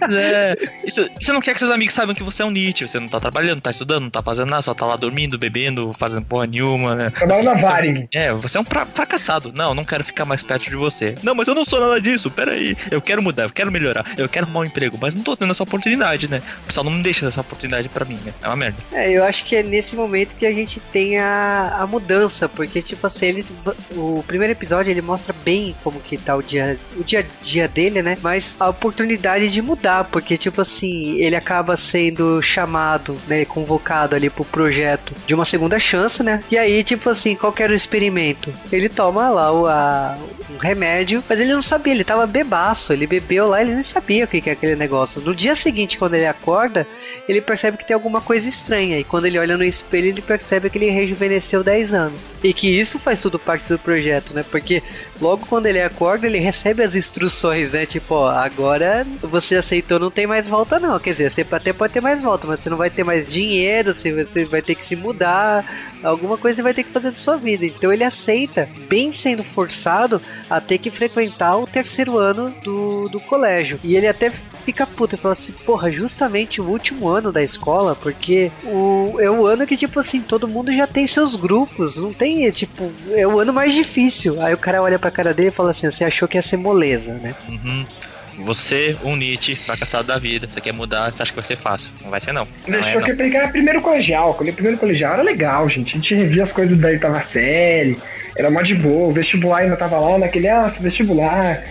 [0.00, 0.56] Mas é.
[0.84, 2.86] Isso, você não quer que seus amigos saibam que você é um Nietzsche.
[2.86, 5.38] Você não tá trabalhando, não tá estudando, não tá fazendo nada, só tá lá dormindo,
[5.38, 5.61] bebendo,
[5.98, 7.10] fazendo porra nenhuma, né?
[7.10, 8.08] Trabalho na você- Varig.
[8.14, 9.52] É, você é um fra- fracassado.
[9.54, 11.14] Não, não quero ficar mais perto de você.
[11.22, 12.30] Não, mas eu não sou nada disso.
[12.30, 12.76] Peraí.
[12.90, 15.50] Eu quero mudar, eu quero melhorar, eu quero arrumar um emprego, mas não tô tendo
[15.50, 16.42] essa oportunidade, né?
[16.62, 18.32] O pessoal não me deixa essa oportunidade pra mim, né?
[18.42, 18.78] É uma merda.
[18.92, 22.80] É, eu acho que é nesse momento que a gente tem a, a mudança, porque
[22.82, 23.44] tipo assim, ele,
[23.92, 27.68] o primeiro episódio ele mostra bem como que tá o dia, o dia a dia
[27.68, 28.16] dele, né?
[28.22, 34.28] Mas a oportunidade de mudar, porque tipo assim, ele acaba sendo chamado, né, convocado ali
[34.30, 36.42] pro projeto de uma segunda chance, né?
[36.50, 38.52] E aí tipo assim, qual era o experimento?
[38.70, 40.16] Ele toma lá o, a,
[40.50, 44.24] um remédio, mas ele não sabia, ele tava bebaço, ele bebeu lá, ele nem sabia
[44.24, 45.20] o que que é aquele negócio.
[45.22, 46.86] No dia seguinte, quando ele acorda,
[47.28, 48.98] ele percebe que tem alguma coisa estranha.
[48.98, 52.36] E quando ele olha no espelho, ele percebe que ele rejuvenesceu 10 anos.
[52.42, 54.44] E que isso faz tudo parte do projeto, né?
[54.50, 54.82] Porque
[55.20, 57.86] logo quando ele acorda, ele recebe as instruções, né?
[57.86, 60.98] Tipo, ó, agora você aceitou, não tem mais volta, não.
[60.98, 63.94] Quer dizer, você até pode ter mais volta, mas você não vai ter mais dinheiro,
[63.94, 64.12] você
[64.44, 65.31] vai ter que se mudar,
[66.02, 67.66] alguma coisa você vai ter que fazer da sua vida.
[67.66, 73.20] Então ele aceita, bem sendo forçado, a ter que frequentar o terceiro ano do, do
[73.20, 73.78] colégio.
[73.82, 74.30] E ele até
[74.64, 79.30] fica puto e fala assim, porra, justamente o último ano da escola, porque o, é
[79.30, 82.90] o ano que, tipo assim, todo mundo já tem seus grupos, não tem, é, tipo,
[83.10, 84.40] é o ano mais difícil.
[84.40, 86.56] Aí o cara olha pra cara dele e fala assim, você achou que ia ser
[86.56, 87.34] moleza, né?
[87.48, 87.86] Uhum.
[88.44, 91.90] Você, um Nietzsche, fracassado da vida, você quer mudar, você acha que vai ser fácil.
[92.02, 92.46] Não vai ser, não.
[92.66, 93.16] Não Deixou é, não.
[93.16, 94.34] pegar primeiro colegial.
[94.34, 95.92] Quando eu primeiro colegial era legal, gente.
[95.92, 97.96] A gente revia as coisas da oitava série.
[98.36, 99.08] Era mó de boa.
[99.08, 101.62] O vestibular ainda tava lá naquele, ah, vestibular.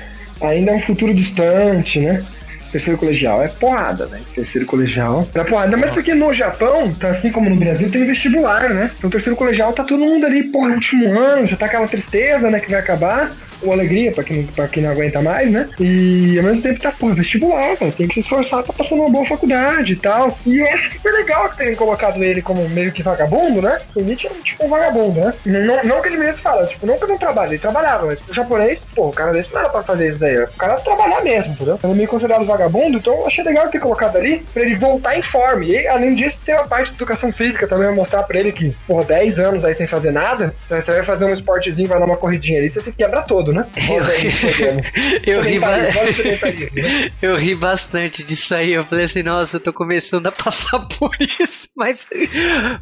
[0.41, 2.25] Ainda é um futuro distante, né?
[2.71, 4.21] Terceiro colegial é porrada, né?
[4.33, 5.67] Terceiro colegial é porrada.
[5.67, 8.89] Ainda mais porque no Japão, tá assim como no Brasil, tem vestibular, né?
[8.97, 12.61] Então, terceiro colegial tá todo mundo ali, porra, último ano, já tá aquela tristeza, né?
[12.61, 15.69] Que vai acabar ou alegria pra quem, pra quem não aguenta mais, né?
[15.79, 17.91] E ao mesmo tempo tá, pô, vestibular, velho.
[17.91, 20.37] Tem que se esforçar, tá passando uma boa faculdade e tal.
[20.45, 23.79] E eu acho super legal que tenham colocado ele como meio que vagabundo, né?
[23.95, 25.33] O Nietzsche é tipo um vagabundo, né?
[25.45, 28.33] Não, não que ele mesmo fala, tipo, não que não trabalho, ele trabalhava, mas pro
[28.33, 30.37] japonês, pô, o cara desse não era pra fazer isso daí.
[30.43, 31.79] O cara trabalhar mesmo, entendeu?
[31.83, 35.17] Ele é meio considerado vagabundo, então eu achei legal ter colocado ali pra ele voltar
[35.17, 35.65] em forma.
[35.65, 38.75] E além disso, tem a parte de educação física também, vai mostrar pra ele que,
[38.87, 42.17] porra, 10 anos aí sem fazer nada, você vai fazer um esportezinho, vai dar uma
[42.17, 43.65] corridinha ali, você se quebra todo, né?
[43.89, 44.81] Olha aí, chegando.
[45.25, 45.77] Eu ri, ba-
[46.09, 47.11] o sedentarismo, né?
[47.21, 48.71] eu ri bastante disso aí.
[48.73, 51.69] Eu falei assim, nossa, eu tô começando a passar por isso.
[51.75, 52.05] Mas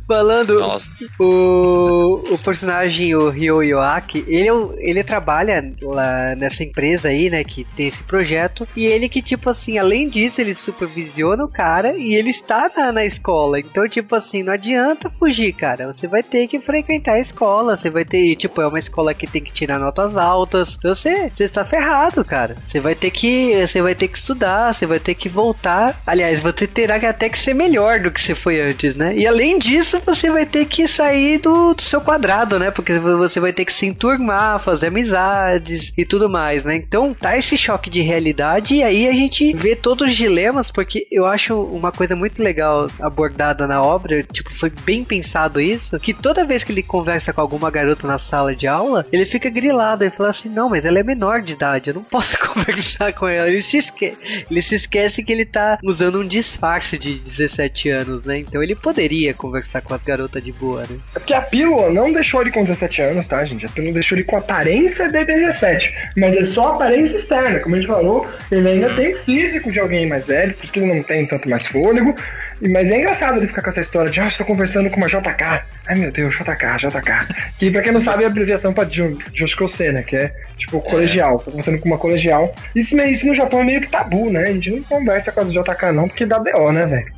[0.08, 0.92] falando, Nossa.
[1.20, 7.44] o, o personagem, o Ryo Yoaki, ele, é ele trabalha lá nessa empresa aí, né,
[7.44, 8.68] que tem esse projeto.
[8.76, 12.92] E ele que, tipo assim, além disso, ele supervisiona o cara e ele está na,
[12.92, 13.60] na escola.
[13.60, 15.88] Então, tipo assim, não adianta fugir, cara.
[15.92, 17.76] Você vai ter que frequentar a escola.
[17.76, 20.59] Você vai ter, tipo, é uma escola que tem que tirar notas altas.
[20.62, 22.56] Então você, você está ferrado, cara.
[22.66, 26.02] Você vai ter que, você vai ter que estudar, você vai ter que voltar.
[26.06, 29.16] Aliás, você terá até que ser melhor do que você foi antes, né?
[29.16, 32.72] E além disso, você vai ter que sair do, do seu quadrado, né?
[32.72, 36.76] Porque você vai ter que se enturmar, fazer amizades e tudo mais, né?
[36.76, 41.08] Então, tá esse choque de realidade e aí a gente vê todos os dilemas, porque
[41.12, 46.14] eu acho uma coisa muito legal abordada na obra, tipo, foi bem pensado isso, que
[46.14, 50.04] toda vez que ele conversa com alguma garota na sala de aula, ele fica grilado
[50.04, 53.28] e fala assim: "Não, mas ela é menor de idade, eu não posso conversar com
[53.28, 53.48] ela".
[53.50, 54.18] Ele se esquece,
[54.50, 58.40] ele se esquece que ele tá usando um disfarce de 17 anos, né?
[58.40, 60.98] Então ele poderia conversar com as garotas de boa, né?
[61.16, 63.66] É porque a pílula não deixou ele com 17 anos, tá, gente?
[63.66, 65.94] A pílula deixou ele com aparência de 17.
[66.18, 67.60] Mas é só aparência externa.
[67.60, 70.80] Como a gente falou, ele ainda tem físico de alguém mais velho, por isso que
[70.80, 72.16] ele não tem tanto mais fôlego.
[72.62, 75.64] Mas é engraçado ele ficar com essa história de, ah, estou conversando com uma JK.
[75.90, 77.12] Ai meu Deus, JK, JK.
[77.58, 78.88] Que pra quem não sabe é a abreviação pra
[79.34, 80.04] Joshikose, né?
[80.04, 81.40] Que é tipo colegial.
[81.40, 82.54] Você tá conversando com uma colegial.
[82.76, 84.44] Isso, isso no Japão é meio que tabu, né?
[84.44, 87.12] A gente não conversa com as JK não, porque dá BO, né, velho?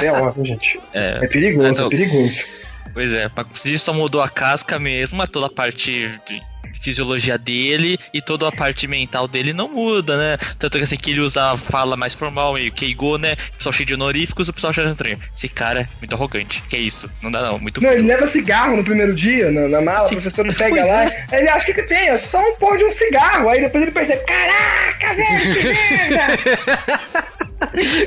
[0.00, 0.80] BO, viu, gente?
[0.92, 1.20] É.
[1.22, 2.44] É perigoso, ó, é perigoso.
[2.92, 6.42] Pois é, pra conseguir só mudou a casca mesmo, mas toda a parte de
[6.80, 10.36] fisiologia dele e toda a parte mental dele não muda, né?
[10.58, 13.36] Tanto que assim, que ele usa a fala mais formal, meio Keigo, né?
[13.54, 15.18] O pessoal cheio de honoríficos, o pessoal achando estranho.
[15.36, 16.62] Esse cara é muito arrogante.
[16.68, 17.10] Que é isso?
[17.22, 20.16] Não dá não, muito Não, ele leva cigarro no primeiro dia, na, na mala, Sim.
[20.16, 21.26] o professor pega Pois lá, é.
[21.32, 23.92] ele acha que, que tem, é só um pó de um cigarro, aí depois ele
[23.92, 27.26] percebe, caraca, velho, que merda!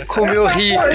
[0.07, 0.75] Como eu ri.
[0.77, 0.89] Ah.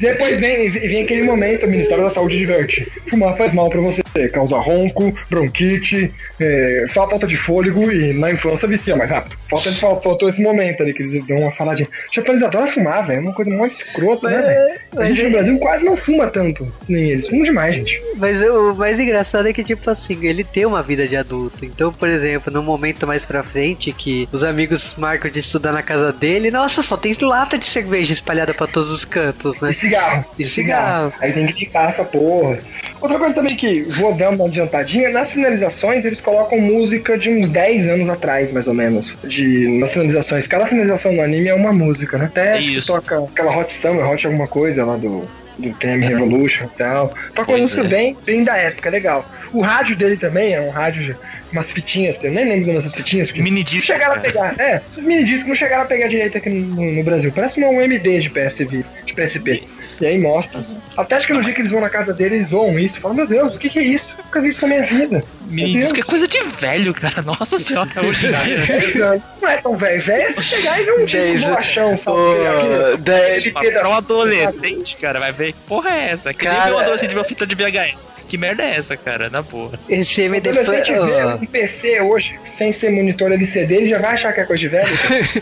[0.00, 2.90] Depois vem, vem aquele momento, o Ministério da Saúde diverte.
[3.08, 4.02] Fumar faz mal pra você,
[4.32, 9.36] causa ronco, bronquite, é, fa- falta de fôlego e na infância vicia mais rápido.
[9.48, 11.88] Falta, fal- faltou esse momento ali que eles dão uma faladinha.
[12.12, 14.80] Japoneses adoram fumar, velho, é uma coisa mais escrota, né, velho?
[14.92, 18.02] A mas gente é- no Brasil quase não fuma tanto, nem eles, fumam demais, gente.
[18.16, 21.64] Mas o mais engraçado é que, tipo assim, ele tem uma vida de adulto.
[21.64, 25.82] Então, por exemplo, no momento mais pra frente, que os amigos marcam de estudar na
[25.82, 29.70] casa dele, nossa, só tem lata de cerveja espalhada pra todos os cantos, né?
[29.70, 30.24] E cigarro.
[30.38, 31.12] E cigarro.
[31.20, 32.58] Aí tem que ficar essa porra.
[33.00, 37.50] Outra coisa também que vou dar uma adiantadinha, nas finalizações eles colocam música de uns
[37.50, 39.18] 10 anos atrás, mais ou menos.
[39.24, 40.46] De, nas finalizações.
[40.46, 42.26] Cada finalização no anime é uma música, né?
[42.26, 42.92] Até Isso.
[42.92, 45.26] toca aquela Hot Summer, Hot alguma coisa lá do.
[45.58, 47.08] Do TM Revolution e tal.
[47.34, 47.88] Toca Pois músicas é.
[47.88, 49.28] bem, bem da época, legal.
[49.52, 51.16] O rádio dele também é um rádio
[51.52, 53.32] umas fitinhas, eu nem lembro dessas fitinhas.
[53.32, 53.86] Mini não disco.
[53.86, 54.32] chegaram a cara.
[54.32, 57.32] pegar, é, os mini discos não chegaram a pegar direito aqui no, no Brasil.
[57.32, 59.62] Parece um MD de PSV, de PSP.
[60.00, 60.60] E aí mostra.
[60.96, 63.00] Até acho que no dia que eles vão na casa dele, eles zoam isso.
[63.00, 64.14] Falam, meu Deus, o que, que é isso?
[64.18, 65.24] Eu nunca vi isso na minha vida.
[65.48, 67.22] Meu disco é coisa de velho, cara.
[67.22, 68.58] Nossa senhora, hoje em dia.
[68.66, 69.22] 10 anos.
[69.40, 70.02] Não é tão velho.
[70.02, 72.18] Velho é você chegar e ver um disco bolachão, sabe?
[72.18, 76.34] Aquele- aquele pedaço- um adolescente, cara, vai ver que porra é essa?
[76.34, 78.05] Que nem Cara, ver um adolescente ver uma fita de VHS.
[78.28, 79.30] Que merda é essa, cara?
[79.30, 79.70] Na boa.
[79.88, 81.36] Esse Se o MD adolescente vê Player.
[81.36, 84.68] um PC hoje, sem ser monitor LCD, ele já vai achar que é coisa de
[84.68, 84.88] velho.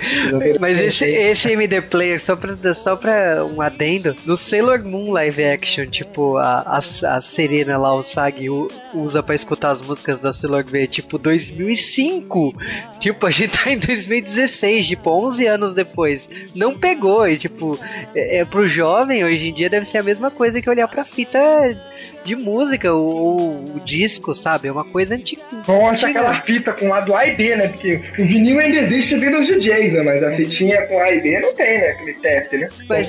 [0.61, 5.45] Mas esse, esse MD Player, só pra, só pra um adendo, no Sailor Moon live
[5.45, 8.49] action, tipo, a, a, a Serena lá, o Sag,
[8.93, 12.55] usa pra escutar as músicas da Sailor V, tipo, 2005.
[12.99, 16.29] Tipo, a gente tá em 2016, tipo, 11 anos depois.
[16.55, 17.79] Não pegou, e tipo,
[18.15, 21.05] é, é pro jovem, hoje em dia deve ser a mesma coisa que olhar pra
[21.05, 21.39] fita
[22.25, 24.69] de música, ou, ou o disco, sabe?
[24.69, 25.43] É uma coisa antiga.
[25.67, 27.69] Vão achar aquela fita com lado A e B, né?
[27.69, 30.03] Porque o vinil ainda existe vindo os DJs, né?
[30.03, 31.89] Mas a fitinha com A e B não tem, né?
[31.91, 32.69] Aquele tap, né?
[32.89, 33.09] Mas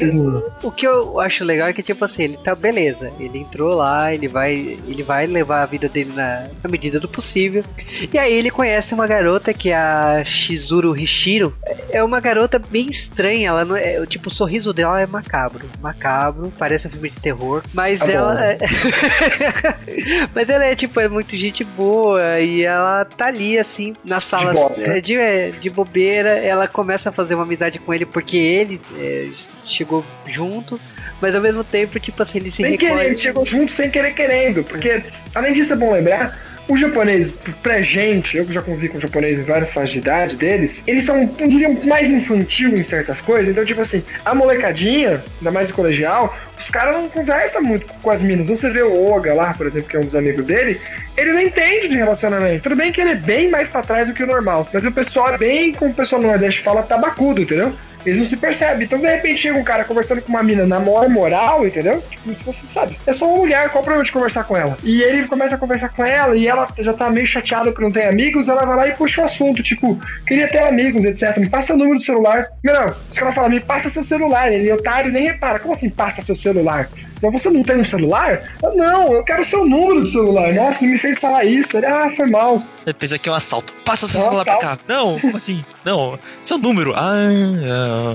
[0.64, 3.12] o que eu acho legal é que, tipo assim, ele tá beleza.
[3.20, 7.08] Ele entrou lá, ele vai, ele vai levar a vida dele na, na medida do
[7.08, 7.64] possível.
[8.12, 11.56] E aí ele conhece uma garota que é a Shizuru Hishiro.
[11.90, 13.50] É uma garota bem estranha.
[13.50, 15.66] Ela não é, tipo, o sorriso dela é macabro.
[15.82, 17.62] Macabro, parece um filme de terror.
[17.74, 18.58] Mas Tá ela.
[19.06, 22.40] é- mas ela é, tipo, é muito gente boa.
[22.40, 24.98] E ela tá ali, assim, na sala boas, né?
[24.98, 26.30] é, de, é, de bobeira.
[26.40, 28.82] Ela começa a fazer uma amizade com ele porque ele.
[29.00, 29.30] é,
[29.68, 30.80] chegou junto,
[31.20, 32.92] mas ao mesmo tempo, tipo assim, ele se Sem recolhe.
[32.92, 34.64] querer, ele chegou junto sem querer querendo.
[34.64, 35.02] Porque,
[35.34, 36.38] além disso, é bom lembrar.
[36.68, 40.36] O japonês, pra gente, eu que já convivi com japonês em várias faixas de idade
[40.36, 43.50] deles, eles são, eu diria, mais infantil em certas coisas.
[43.50, 48.24] Então, tipo assim, a molecadinha, ainda mais colegial, os caras não conversam muito com as
[48.24, 48.48] minas.
[48.48, 50.82] Você vê o Oga lá, por exemplo, que é um dos amigos dele,
[51.16, 52.64] ele não entende de relacionamento.
[52.64, 54.92] Tudo bem que ele é bem mais pra trás do que o normal, mas o
[54.92, 57.74] pessoal é bem, como o pessoal no Nordeste fala, tabacudo, entendeu?
[58.06, 58.86] Eles não se percebem.
[58.86, 62.04] Então, de repente, chega um cara conversando com uma mina na maior moral, entendeu?
[62.10, 62.98] Tipo, se você sabe.
[63.06, 64.78] É só uma mulher, qual o problema de conversar com ela?
[64.84, 67.92] E ele começa a conversar com ela e ela já tá meio chateada porque não
[67.92, 68.48] tem amigos.
[68.48, 71.38] Ela vai lá e puxa o assunto, tipo, queria ter amigos, etc.
[71.38, 72.46] Me passa o número do celular.
[72.64, 72.96] Não, não.
[73.12, 74.52] Os caras falam, me passa seu celular.
[74.52, 75.60] Ele, otário, nem repara.
[75.60, 76.90] Como assim, passa seu celular?
[77.22, 78.44] Mas você não tem um celular?
[78.62, 80.54] Eu, não, eu quero seu número de celular.
[80.54, 81.78] Nossa, ele me fez falar isso.
[81.78, 82.62] Ele, ah, foi mal.
[83.00, 83.74] Pensa que é um assalto.
[83.84, 84.78] Passa seu Não, celular pra calma.
[84.78, 84.84] cá.
[84.88, 85.66] Não, como assim?
[85.84, 86.94] Não, seu número.
[86.96, 87.14] Ah,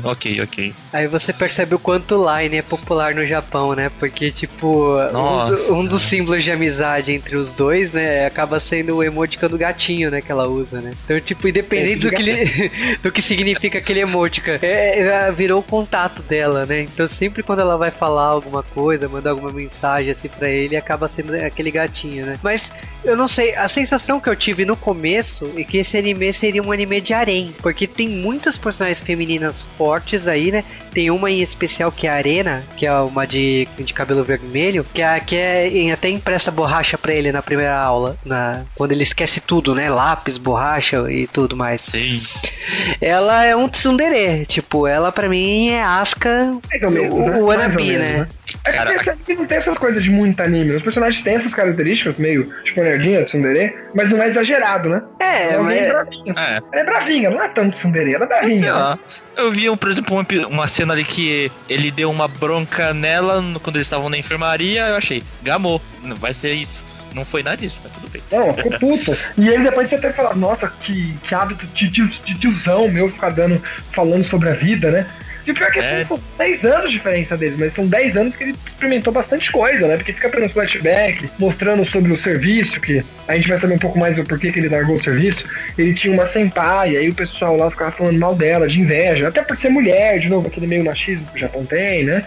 [0.05, 0.75] ah, ok, ok.
[0.93, 3.91] Aí você percebe o quanto o Line é popular no Japão, né?
[3.99, 5.73] Porque, tipo, um, Nossa.
[5.73, 8.27] um dos símbolos de amizade entre os dois, né?
[8.27, 10.21] Acaba sendo o emoticon do gatinho, né?
[10.21, 10.93] Que ela usa, né?
[11.05, 12.71] Então, tipo, independente do que, ele-
[13.03, 16.83] do que significa aquele emoticon, é, é, virou o contato dela, né?
[16.83, 21.09] Então, sempre quando ela vai falar alguma coisa, mandar alguma mensagem assim pra ele, acaba
[21.09, 22.39] sendo aquele gatinho, né?
[22.43, 22.73] Mas,
[23.05, 26.63] eu não sei, a sensação que eu tive no começo é que esse anime seria
[26.63, 30.65] um anime de harém, porque tem muitas personagens femininas fortes aí, né?
[30.93, 34.85] Tem uma em especial que é a Arena, que é uma de, de cabelo vermelho,
[34.93, 39.03] que é, que é até empresta borracha pra ele na primeira aula, na, quando ele
[39.03, 39.91] esquece tudo, né?
[39.91, 41.81] Lápis, borracha e tudo mais.
[41.83, 42.21] Sim.
[43.01, 47.39] Ela é um tsundere, tipo, ela pra mim é Asuka, Mais ou menos, o, né?
[47.39, 48.29] o ou menos, né?
[48.65, 50.73] É Cara, que esse anime não tem essas coisas de muito anime.
[50.73, 55.03] Os personagens têm essas características, meio tipo nerdinha, tsundere, mas não é exagerado, né?
[55.21, 55.75] É, Ela é mas...
[55.81, 56.31] meio bravinha.
[56.31, 56.41] assim.
[56.41, 56.57] É.
[56.73, 58.73] Ela é bravinha, não é tanto tsundere, ela é Sei bravinha.
[58.75, 58.99] lá.
[59.37, 63.41] Eu vi, um, por exemplo, uma, uma cena ali que ele deu uma bronca nela
[63.41, 64.83] no- quando eles estavam na enfermaria.
[64.89, 65.81] Eu achei, gamou.
[66.19, 66.83] Vai ser isso.
[67.15, 68.23] Não foi nada disso, mas tudo bem.
[68.31, 69.19] Não, ficou puta.
[69.37, 73.11] E ele depois você até fala, nossa, que, que hábito de, tio- de tiozão meu
[73.11, 75.07] ficar dando, falando sobre a vida, né?
[75.47, 76.05] E pior que É.
[76.05, 79.87] são 10 anos de diferença deles, mas são 10 anos que ele experimentou bastante coisa,
[79.87, 79.97] né?
[79.97, 83.99] Porque fica apenas flashback, mostrando sobre o serviço, que a gente vai saber um pouco
[83.99, 85.47] mais do porquê que ele largou o serviço.
[85.79, 89.43] Ele tinha uma senpai, aí o pessoal lá ficava falando mal dela, de inveja, até
[89.43, 92.25] por ser mulher, de novo, aquele meio machismo que o Japão tem, né?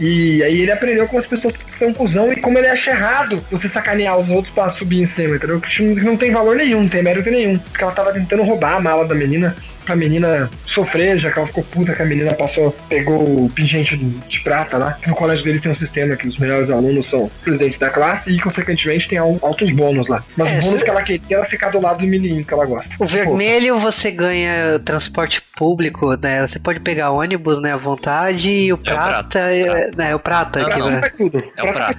[0.00, 3.68] E aí ele aprendeu como as pessoas são cuzão e como ele acha errado você
[3.68, 5.60] sacanear os outros pra subir em cima, entendeu?
[5.60, 7.58] Que não tem valor nenhum, não tem mérito nenhum.
[7.58, 9.54] Porque ela tava tentando roubar a mala da menina
[9.84, 13.96] pra menina sofrer, já que ela ficou puta que a menina passou, pegou o pingente
[13.96, 14.98] de prata lá.
[15.06, 18.40] No colégio dele tem um sistema que os melhores alunos são presidentes da classe e,
[18.40, 20.22] consequentemente, tem al- altos bônus lá.
[20.36, 22.52] Mas É, o bônus se- que ela queria era ficar do lado do menino que
[22.54, 22.94] ela gosta.
[22.98, 26.46] O vermelho você ganha transporte público, né?
[26.46, 30.18] Você pode pegar ônibus, né, à vontade, e o prata, prata, é, né, é o
[30.18, 30.90] prata Não, que Prata não.
[30.90, 31.38] vai- faz tudo.
[31.56, 31.98] É o prata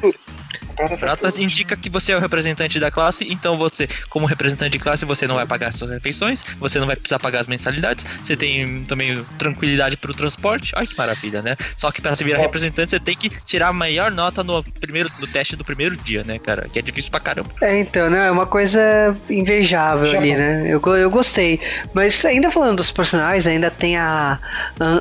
[1.00, 1.42] Prata tudo.
[1.42, 5.28] indica que você é o representante da classe, então você, como representante de classe, você
[5.28, 9.24] não vai pagar suas refeições, você não vai precisar pagar as mensalidades, você tem também
[9.38, 10.74] tranquilidade pro transporte.
[10.76, 11.56] Ai que maravilha, né?
[11.78, 15.10] Só que para se virar representante, você tem que tirar a maior nota no primeiro
[15.20, 16.68] no teste do primeiro dia, né, cara?
[16.72, 17.50] Que é difícil pra caramba.
[17.62, 18.28] É, então, né?
[18.28, 18.80] É uma coisa
[19.30, 20.38] invejável Já ali, bom.
[20.38, 20.68] né?
[20.68, 21.60] Eu, eu gostei.
[21.94, 24.40] Mas ainda falando dos personagens, ainda tem a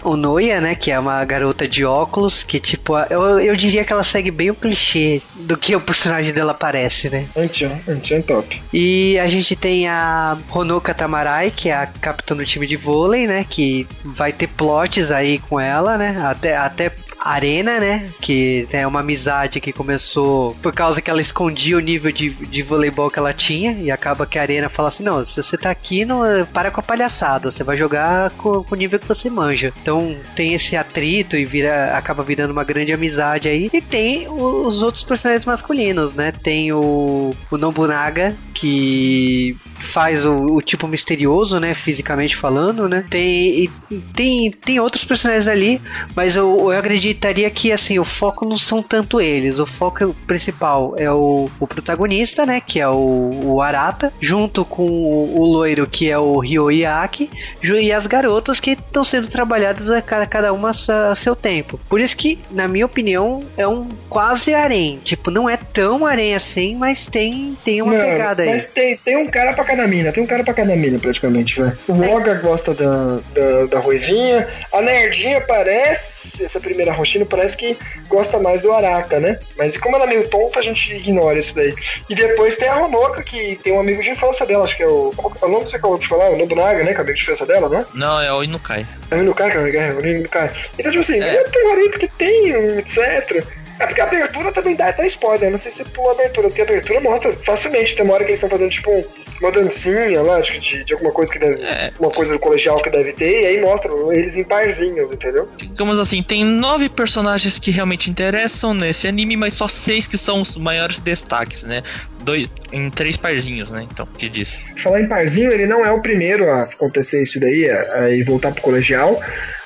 [0.04, 0.74] Onoya, né?
[0.74, 4.50] Que é uma garota de óculos, que tipo, eu, eu diria que ela segue bem
[4.50, 7.28] o clichê do que o personagem dela parece, né?
[7.36, 8.62] Antian, Antian é top.
[8.72, 13.28] E a gente tem a Honoka Tamarai, que é a capitã do time de vôlei,
[13.28, 13.46] né?
[13.48, 16.20] Que vai ter plots aí com ela, né?
[16.26, 16.90] Até, até
[17.24, 18.08] Arena, né?
[18.20, 22.62] Que é uma amizade que começou por causa que ela escondia o nível de, de
[22.62, 23.72] voleibol que ela tinha.
[23.72, 26.80] E acaba que a Arena fala assim: não, se você tá aqui, não, para com
[26.80, 27.50] a palhaçada.
[27.50, 29.72] Você vai jogar com, com o nível que você manja.
[29.80, 33.70] Então tem esse atrito e vira, acaba virando uma grande amizade aí.
[33.72, 36.32] E tem os outros personagens masculinos, né?
[36.32, 41.74] Tem o, o Nobunaga, que faz o, o tipo misterioso, né?
[41.74, 43.04] Fisicamente falando, né?
[43.10, 43.70] Tem,
[44.14, 45.80] tem, tem outros personagens ali,
[46.16, 49.58] mas eu, eu acreditaria que assim, o foco não são tanto eles.
[49.58, 52.60] O foco principal é o, o protagonista, né?
[52.60, 57.28] Que é o, o Arata, junto com o, o loiro, que é o Ryoiaki,
[57.62, 61.78] e as garotas que estão sendo trabalhadas a cada, cada uma a seu tempo.
[61.88, 64.98] Por isso que, na minha opinião, é um quase harém.
[65.02, 68.48] Tipo, não é tão harém assim, mas tem, tem uma Não, pegada aí.
[68.50, 71.60] Mas tem, tem um cara pra cada mina, tem um cara pra cada mina, praticamente,
[71.60, 71.78] velho.
[71.88, 72.08] O É.
[72.14, 77.76] Oga gosta da, da, da Ruivinha, a Nerdinha parece, essa primeira roxinha parece que
[78.08, 79.38] gosta mais do Arata, né?
[79.56, 81.74] Mas como ela é meio tonta, a gente ignora isso daí.
[82.08, 84.86] E depois tem a Ronoka, que tem um amigo de infância dela, acho que é
[84.86, 85.12] o.
[85.16, 86.30] Qual é o nome que você acabou de falar?
[86.30, 86.92] O Nobunaga, né?
[86.92, 87.86] Que é o amigo de infância dela, né?
[87.94, 88.86] Não, é o Inukai.
[89.10, 90.50] É o Inukai, cara, é o Inukai.
[90.78, 91.34] Então, tipo assim, É.
[91.36, 91.44] é.
[91.44, 93.44] tem um marido que tem, etc.
[93.82, 96.60] É porque a abertura também dá até spoiler, não sei se pulou a abertura, porque
[96.60, 99.04] a abertura mostra facilmente, tem uma hora que eles estão fazendo tipo
[99.40, 101.60] uma dancinha lá, acho que de, de alguma coisa que deve.
[101.64, 101.92] É.
[101.98, 105.48] Uma coisa do colegial que deve ter, e aí mostram eles em parzinhos, entendeu?
[105.56, 110.42] Digamos assim, tem nove personagens que realmente interessam nesse anime, mas só seis que são
[110.42, 111.82] os maiores destaques, né?
[112.20, 113.84] Dois, em três parzinhos, né?
[113.90, 114.64] Então, que diz.
[114.76, 118.52] Falar em parzinho, ele não é o primeiro a acontecer isso daí, a, a voltar
[118.52, 119.20] pro colegial.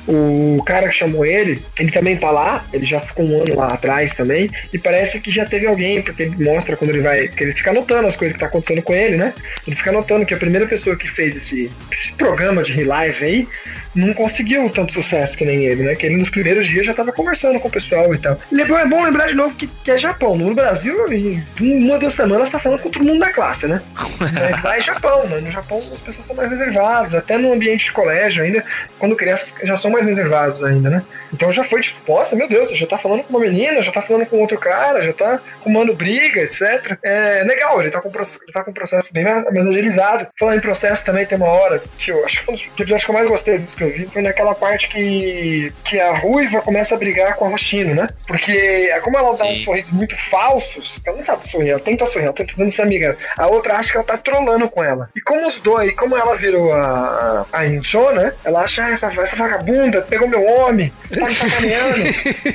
[0.08, 3.68] O cara que chamou ele, ele também tá lá, ele já ficou um ano lá
[3.68, 7.28] atrás também, e parece que já teve alguém, porque ele mostra quando ele vai.
[7.28, 9.34] Porque ele fica anotando as coisas que tá acontecendo com ele, né?
[9.66, 13.48] Ele fica anotando que a primeira pessoa que fez esse, esse programa de relive aí
[13.96, 15.94] não conseguiu tanto sucesso que nem ele, né?
[15.94, 18.36] Que ele nos primeiros dias já tava conversando com o pessoal e tal.
[18.52, 20.36] E é bom- é lembrar de novo que, que é Japão.
[20.36, 23.80] No Brasil, em uma, duas semanas, tá falando com todo mundo da classe, né?
[24.20, 24.30] Mas
[24.62, 25.40] lá é Japão, né?
[25.40, 28.62] No Japão as pessoas são mais reservadas, até no ambiente de colégio ainda,
[28.98, 31.02] quando crianças já são mais reservados ainda, né?
[31.32, 34.02] Então já foi tipo, nossa, meu Deus, já tá falando com uma menina, já tá
[34.02, 36.98] falando com outro cara, já tá arrumando briga, etc.
[37.02, 40.26] É legal, ele tá com, ele tá com um processo bem mais, mais agilizado.
[40.38, 43.04] Falando em processo também, tem uma hora que eu acho que foi um dos episódios
[43.04, 46.60] que eu mais gostei dos que eu vi, foi naquela parte que, que a Ruiva
[46.60, 48.08] começa a brigar com a Roshino, né?
[48.26, 49.52] Porque como ela dá Sim.
[49.52, 52.82] uns sorrisos muito falsos, ela não sabe sorrir, ela tenta sorrir, ela tenta tentando ser
[52.82, 53.16] amiga.
[53.36, 55.10] A outra acha que ela tá trolando com ela.
[55.14, 58.32] E como os dois, como ela virou a, a Incho, né?
[58.44, 62.04] Ela acha, ah, essa, essa vagabunda pegou meu homem, tá me sacaneando,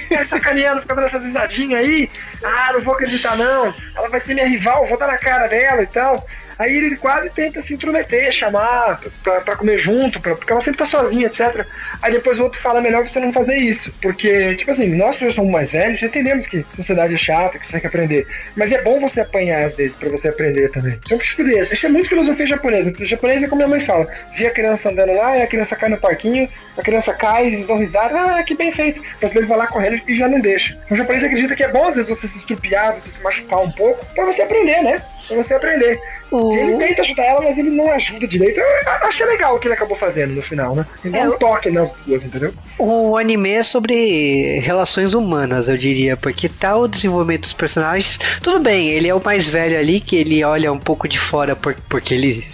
[0.09, 2.09] tá me sacaneando, fica dando essas risadinhas aí.
[2.43, 3.73] Ah, não vou acreditar não.
[3.95, 6.25] Ela vai ser minha rival, vou dar na cara dela e tal.
[6.61, 10.77] Aí ele quase tenta se intrometer, chamar pra, pra comer junto, pra- porque ela sempre
[10.77, 11.65] tá sozinha, etc.
[12.01, 13.91] Aí depois o outro fala, melhor você não fazer isso.
[14.01, 17.65] Porque, tipo assim, nós que já somos mais velhos, entendemos que sociedade é chata, que
[17.65, 18.27] você tem que aprender.
[18.55, 20.99] Mas é bom você apanhar às vezes, pra você aprender também.
[21.05, 21.73] Então, tipo desse.
[21.73, 22.93] Isso é muito filosofia japonesa.
[22.99, 24.07] O japonês é como minha mãe fala.
[24.37, 26.47] Vê a criança andando lá, e a criança cai no parquinho,
[26.77, 28.99] a criança cai, eles dão risada, ah, que bem feito.
[29.01, 30.77] O brasileiro vai lá correndo e já não deixa.
[30.89, 33.71] O japonês acredita que é bom às vezes você se estrupiar, você se machucar um
[33.71, 35.01] pouco, pra você aprender, né?
[35.27, 35.99] Pra você aprender.
[36.31, 38.57] O- Ele tenta ajudar ela, mas ele não ajuda direito.
[38.59, 38.65] Eu
[39.07, 40.85] achei legal o que ele acabou fazendo no final, né?
[41.03, 42.53] Ele dá É, um eu- toque nas duas, entendeu?
[42.79, 48.17] O anime é sobre relações humanas, eu diria, porque tá o desenvolvimento dos personagens.
[48.41, 51.55] Tudo bem, ele é o mais velho ali, que ele olha um pouco de fora
[51.55, 52.45] por- porque ele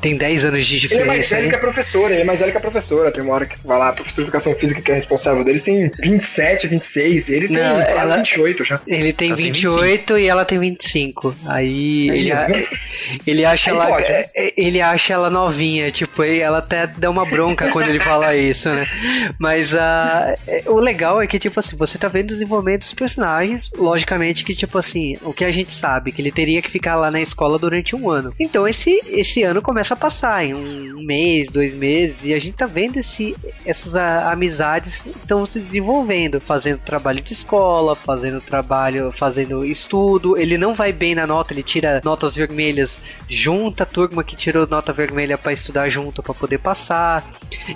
[0.00, 1.34] tem 10 anos de Ele é mais diferença.
[1.34, 1.50] velho aí.
[1.50, 3.10] que a professora, ele é mais velho que a professora.
[3.10, 5.62] Tem uma hora que vai lá, a professora de educação física que é responsável deles
[5.62, 8.80] tem 27, 26, e ele tem Não, quase ela- 28 já.
[8.86, 11.34] Ele tem Ela tem 28 e ela tem 25.
[11.46, 12.68] Aí, Aí, ele?
[13.26, 14.24] ele acha Aí ela pode, né?
[14.34, 18.68] é, ele acha ela novinha, tipo, ela até dá uma bronca quando ele fala isso,
[18.70, 18.86] né?
[19.38, 23.70] Mas é, o legal é que tipo assim, você tá vendo o desenvolvimento dos personagens,
[23.76, 27.10] logicamente que tipo assim, o que a gente sabe que ele teria que ficar lá
[27.10, 28.34] na escola durante um ano.
[28.38, 32.56] Então esse esse ano começa a passar em um mês, dois meses e a gente
[32.56, 39.12] tá vendo esse essas ah, amizades estão se desenvolvendo, fazendo trabalho de escola, fazendo trabalho,
[39.12, 40.36] fazendo estudo.
[40.36, 42.97] Ele não vai bem na nota, ele tira notas vermelhas,
[43.28, 47.24] junta a turma que tirou nota vermelha para estudar junto para poder passar.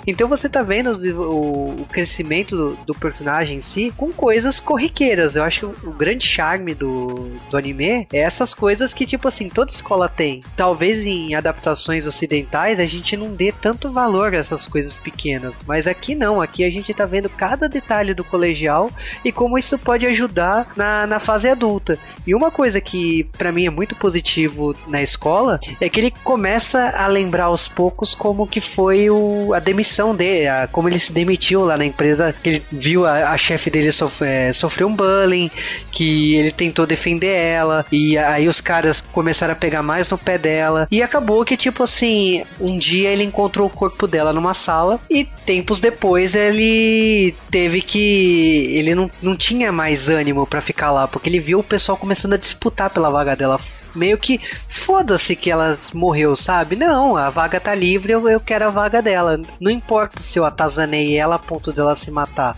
[0.05, 5.35] Então você tá vendo o, crescimento do, do personagem em si com coisas corriqueiras.
[5.35, 9.49] Eu acho que o, grande charme do, do anime é essas coisas que, tipo assim,
[9.49, 10.43] toda escola tem.
[10.55, 15.63] Talvez em adaptações ocidentais a gente não dê tanto valor a essas coisas pequenas.
[15.67, 18.89] Mas aqui não, aqui a gente tá vendo cada detalhe do colegial
[19.23, 21.97] e como isso pode ajudar na, na fase adulta.
[22.25, 26.89] E uma coisa que para mim é muito positivo na escola é que ele começa
[26.89, 31.11] a lembrar aos poucos como que foi o, a demissão dele, a, como ele se
[31.11, 34.95] demitiu lá na empresa, que ele viu a, a chefe dele sof, é, sofrer um
[34.95, 35.49] bullying,
[35.91, 40.37] que ele tentou defender ela, e aí os caras começaram a pegar mais no pé
[40.37, 44.99] dela, e acabou que, tipo assim, um dia ele encontrou o corpo dela numa sala,
[45.09, 48.73] e tempos depois ele teve que.
[48.77, 52.33] Ele não, não tinha mais ânimo para ficar lá, porque ele viu o pessoal começando
[52.33, 53.59] a disputar pela vaga dela
[53.95, 56.75] meio que foda-se que ela morreu, sabe?
[56.75, 59.39] Não, a vaga tá livre, eu, eu quero a vaga dela.
[59.59, 62.57] Não importa se eu atazanei ela a ponto dela se matar.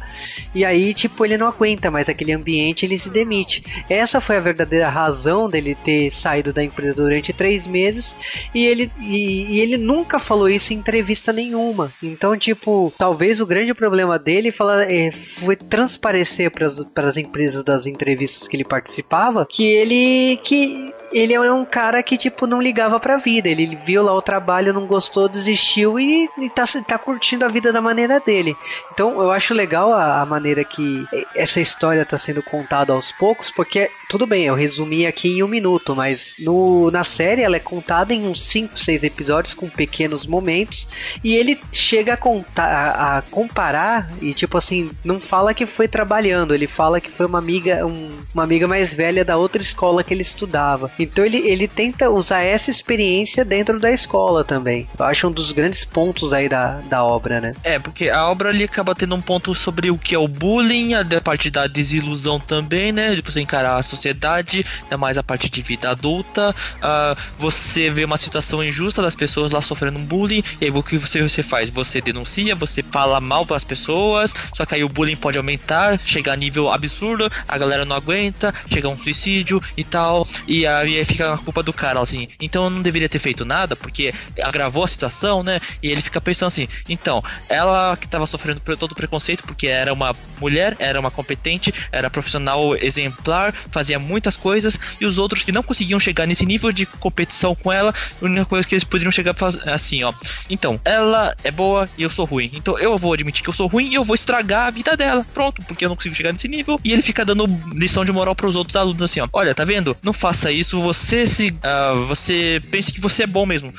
[0.53, 3.63] E aí, tipo, ele não aguenta mais aquele ambiente, ele se demite.
[3.89, 8.15] Essa foi a verdadeira razão dele ter saído da empresa durante três meses
[8.53, 11.91] e ele, e, e ele nunca falou isso em entrevista nenhuma.
[12.01, 16.67] Então, tipo, talvez o grande problema dele fala, é, foi transparecer para
[17.07, 22.18] as empresas das entrevistas que ele participava que ele que ele é um cara que,
[22.18, 23.47] tipo, não ligava pra vida.
[23.47, 27.72] Ele viu lá o trabalho, não gostou, desistiu e, e tá, tá curtindo a vida
[27.72, 28.53] da maneira dele.
[28.91, 33.49] Então, eu acho legal a, a maneira que essa história tá sendo contada aos poucos,
[33.49, 37.61] porque, tudo bem, eu resumi aqui em um minuto, mas no, na série ela é
[37.61, 40.89] contada em uns 5, 6 episódios com pequenos momentos
[41.24, 45.88] e ele chega a, contar, a, a comparar e, tipo assim, não fala que foi
[45.88, 50.03] trabalhando, ele fala que foi uma amiga, um, uma amiga mais velha da outra escola
[50.03, 50.91] que ele estudava.
[51.11, 54.87] Então ele, ele tenta usar essa experiência dentro da escola também.
[54.97, 57.53] Eu acho um dos grandes pontos aí da, da obra, né?
[57.63, 60.93] É, porque a obra ali acaba tendo um ponto sobre o que é o bullying,
[60.93, 63.15] a parte da desilusão também, né?
[63.15, 66.53] De você encarar a sociedade, ainda mais a parte de vida adulta.
[66.77, 70.83] Uh, você vê uma situação injusta das pessoas lá sofrendo um bullying, e aí o
[70.83, 71.69] que você, você faz?
[71.69, 75.99] Você denuncia, você fala mal para as pessoas, só que aí o bullying pode aumentar,
[76.03, 80.65] chegar a nível absurdo, a galera não aguenta, chega a um suicídio e tal, e
[80.86, 82.27] aí aí fica a culpa do cara, assim.
[82.39, 85.59] Então eu não deveria ter feito nada, porque agravou a situação, né?
[85.81, 89.93] E ele fica pensando assim: então, ela que tava sofrendo todo o preconceito, porque era
[89.93, 95.51] uma mulher, era uma competente, era profissional exemplar, fazia muitas coisas, e os outros que
[95.51, 99.11] não conseguiam chegar nesse nível de competição com ela, a única coisa que eles poderiam
[99.11, 100.13] chegar assim, ó.
[100.49, 102.51] Então, ela é boa e eu sou ruim.
[102.53, 105.25] Então eu vou admitir que eu sou ruim e eu vou estragar a vida dela.
[105.33, 106.79] Pronto, porque eu não consigo chegar nesse nível.
[106.83, 109.27] E ele fica dando lição de moral para os outros alunos assim, ó.
[109.33, 109.95] Olha, tá vendo?
[110.03, 113.73] Não faça isso, você se uh, você pense que você é bom mesmo.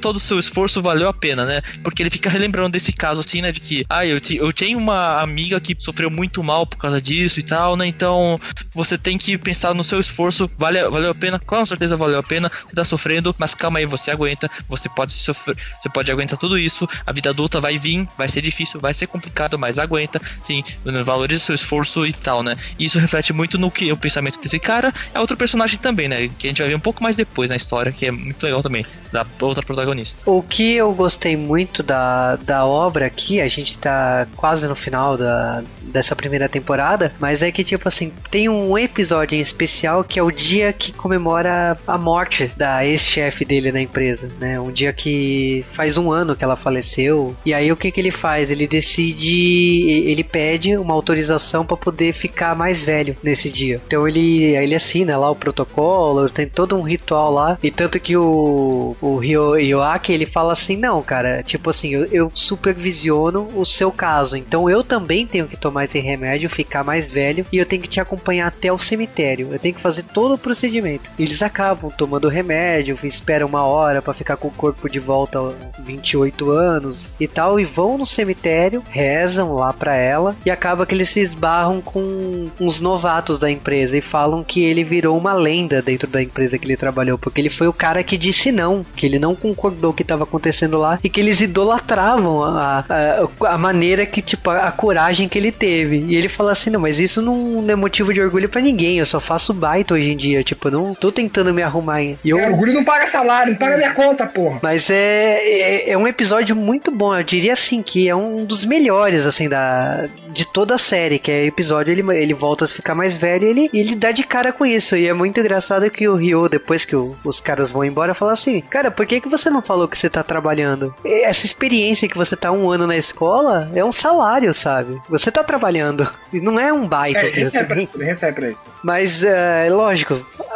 [0.00, 1.60] Todo o seu esforço valeu a pena, né?
[1.82, 4.78] Porque ele fica relembrando desse caso assim, né, de que ah, eu, te, eu tenho
[4.78, 7.86] uma amiga que sofreu muito mal por causa disso e tal, né?
[7.86, 8.40] Então,
[8.72, 11.38] você tem que pensar no seu esforço, vale, valeu a pena?
[11.38, 12.50] Com certeza valeu a pena.
[12.50, 16.58] Você tá sofrendo, mas calma aí, você aguenta, você pode sofrer, você pode aguentar tudo
[16.58, 16.88] isso.
[17.06, 20.20] A vida adulta vai vir, vai ser difícil, vai ser complicado, mas aguenta.
[20.42, 20.62] Sim,
[21.04, 22.56] valorize seu esforço e tal, né?
[22.78, 26.28] E isso reflete muito no que o pensamento desse cara é outro personagem também, né?
[26.42, 28.84] Que gente vai ver um pouco mais depois na história, que é muito legal também,
[29.12, 30.28] da outra protagonista.
[30.28, 35.16] O que eu gostei muito da, da obra aqui, a gente tá quase no final
[35.16, 40.18] da, dessa primeira temporada, mas é que, tipo assim, tem um episódio em especial que
[40.18, 44.58] é o dia que comemora a morte da ex-chefe dele na empresa, né?
[44.58, 47.36] Um dia que faz um ano que ela faleceu.
[47.44, 48.50] E aí o que que ele faz?
[48.50, 53.80] Ele decide, ele pede uma autorização para poder ficar mais velho nesse dia.
[53.86, 57.58] Então ele, ele assina lá o protocolo, tem todo um ritual lá.
[57.62, 62.04] E tanto que o, o Ryo Yoaki, ele fala assim, não, cara, tipo assim, eu,
[62.06, 67.10] eu supervisiono o seu caso, então eu também tenho que tomar esse remédio, ficar mais
[67.10, 69.48] velho, e eu tenho que te acompanhar até o cemitério.
[69.50, 71.10] Eu tenho que fazer todo o procedimento.
[71.18, 75.38] Eles acabam tomando o remédio, esperam uma hora para ficar com o corpo de volta
[75.38, 80.86] aos 28 anos e tal, e vão no cemitério, rezam lá pra ela, e acaba
[80.86, 85.32] que eles se esbarram com uns novatos da empresa e falam que ele virou uma
[85.32, 88.84] lenda dentro da empresa que ele trabalhou, porque ele foi o cara que disse não,
[88.96, 92.84] que ele não concordou com o que estava acontecendo lá e que eles idolatravam a,
[92.88, 95.98] a, a maneira que, tipo, a, a, coragem que ele teve.
[96.08, 99.06] E ele fala assim: não, mas isso não é motivo de orgulho para ninguém, eu
[99.06, 102.02] só faço baita hoje em dia, tipo, não tô tentando me arrumar.
[102.02, 102.38] E eu...
[102.38, 104.58] É, orgulho não paga salário, não paga minha conta, porra.
[104.62, 108.64] Mas é, é, é um episódio muito bom, eu diria assim, que é um dos
[108.64, 112.94] melhores, assim, da, de toda a série, que é episódio, ele, ele volta a ficar
[112.94, 114.96] mais velho e ele, ele dá de cara com isso.
[114.96, 118.32] E é muito engraçado que o Ryo, depois que o, os caras vão embora, fala
[118.32, 120.92] assim: Cara, cara, por que, que você não falou que você tá trabalhando?
[121.04, 125.00] Essa experiência que você tá um ano na escola é um salário, sabe?
[125.08, 126.08] Você tá trabalhando.
[126.32, 127.20] E não é um baita.
[127.20, 128.64] É, recebe pra isso, ele recebe pra isso.
[128.82, 130.14] Mas, é, lógico,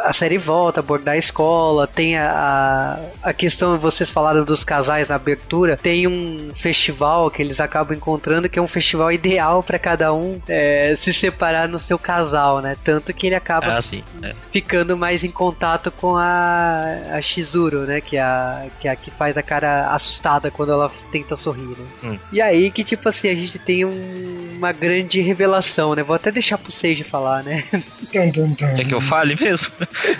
[0.09, 5.07] a série volta a abordar a escola, tem a, a questão, vocês falaram dos casais
[5.09, 9.77] na abertura, tem um festival que eles acabam encontrando que é um festival ideal pra
[9.79, 12.75] cada um é, se separar no seu casal, né?
[12.83, 14.03] Tanto que ele acaba É assim.
[14.21, 14.33] é.
[14.51, 16.83] ficando mais em contato com a,
[17.13, 18.01] a Shizuru, né?
[18.01, 21.75] Que é a, que é a que faz a cara assustada quando ela tenta sorrir,
[21.77, 21.85] né?
[22.03, 22.17] Hum.
[22.31, 26.01] E aí que, tipo assim, a gente tem um- uma grande revelação, né?
[26.03, 27.63] Vou até deixar pro Seiji falar, né?
[28.75, 29.71] Quer que eu fale mesmo?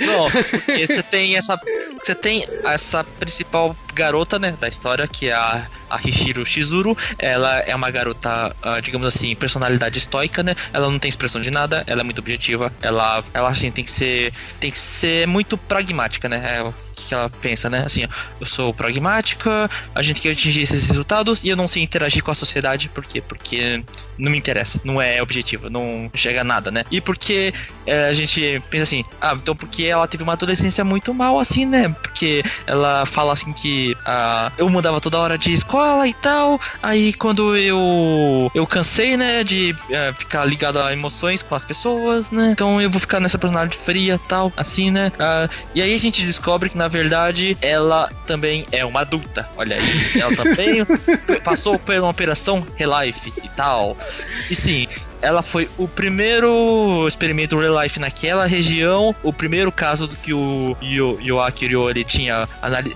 [0.06, 1.60] Não, porque você tem essa.
[2.02, 6.96] Você tem essa principal garota, né, da história, que é a, a Hishiro Shizuru.
[7.18, 10.56] Ela é uma garota, ah, digamos assim, personalidade estoica, né?
[10.74, 12.72] Ela não tem expressão de nada, ela é muito objetiva.
[12.82, 14.34] Ela, ela assim, tem que ser.
[14.60, 16.58] Tem que ser muito pragmática, né?
[16.58, 17.84] É o que ela pensa, né?
[17.86, 18.06] Assim,
[18.40, 22.32] eu sou pragmática, a gente quer atingir esses resultados e eu não sei interagir com
[22.32, 23.22] a sociedade, por quê?
[23.22, 23.84] Porque
[24.18, 26.84] não me interessa, não é objetivo, não chega a nada, né?
[26.92, 27.54] E porque
[27.86, 31.66] é, a gente pensa assim, ah, então porque ela teve uma adolescência muito mal, assim,
[31.66, 31.90] né?
[32.02, 37.14] Porque ela fala assim que ah, eu mudava toda hora de escola e tal, aí
[37.14, 42.50] quando eu eu cansei, né, de eh, ficar ligado a emoções com as pessoas, né?
[42.52, 45.12] Então eu vou ficar nessa personalidade fria tal, assim, né?
[45.20, 49.78] Ah, e aí a gente descobre que na verdade ela também é uma adulta, olha
[49.78, 50.86] aí, ela também
[51.44, 53.98] passou por uma operação Relife e tal.
[54.50, 54.88] E sim,
[55.22, 60.76] ela foi o primeiro experimento real life naquela região, o primeiro caso do que o
[60.82, 61.18] Yo-
[61.90, 62.48] ele tinha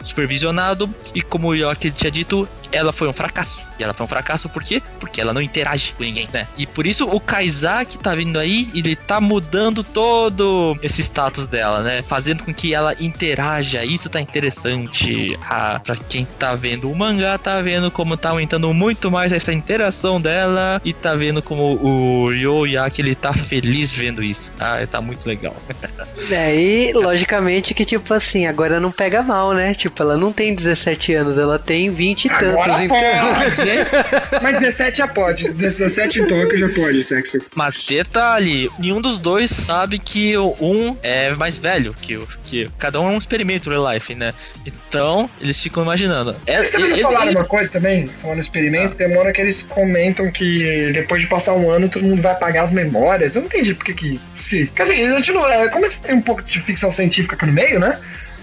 [0.04, 0.90] supervisionado.
[1.14, 3.60] E como o Yoaki tinha dito, ela foi um fracasso.
[3.80, 4.82] E ela foi um fracasso por quê?
[5.00, 6.48] Porque ela não interage com ninguém, né?
[6.58, 11.82] E por isso o Kaizaki tá vindo aí, ele tá mudando todo esse status dela,
[11.82, 12.02] né?
[12.02, 13.84] Fazendo com que ela interaja.
[13.84, 15.38] Isso tá interessante.
[15.42, 19.52] Ah, pra quem tá vendo o mangá, tá vendo como tá aumentando muito mais essa
[19.52, 24.52] interação dela e tá vendo como o Ryo Yaki ele tá feliz vendo isso.
[24.60, 25.56] Ah, tá muito legal.
[26.30, 29.74] É, e logicamente que, tipo assim, agora não pega mal, né?
[29.74, 32.98] Tipo, ela não tem 17 anos, ela tem 20 e tantos, Agora então.
[33.36, 34.42] pode?
[34.44, 35.50] Mas 17 já pode.
[35.52, 37.40] 17 em Tóquio já pode, sexo.
[37.56, 42.70] Mas detalhe, nenhum dos dois sabe que o um é mais velho que o que
[42.78, 44.34] cada um é um experimento real life, né?
[44.66, 46.36] Então, eles ficam imaginando.
[46.46, 49.42] É, Eles também ele- falaram ele- uma coisa também, falando experimento, tem uma hora que
[49.42, 53.36] eles comentam que depois de passar um ano todo mundo vai apagar as memórias.
[53.36, 54.20] Eu não entendi por que que.
[54.36, 54.68] Se.
[54.76, 55.48] Quer dizer, a gente não.
[55.48, 58.00] É, como esse tem um pouco de ficção científica aqui no meio, né?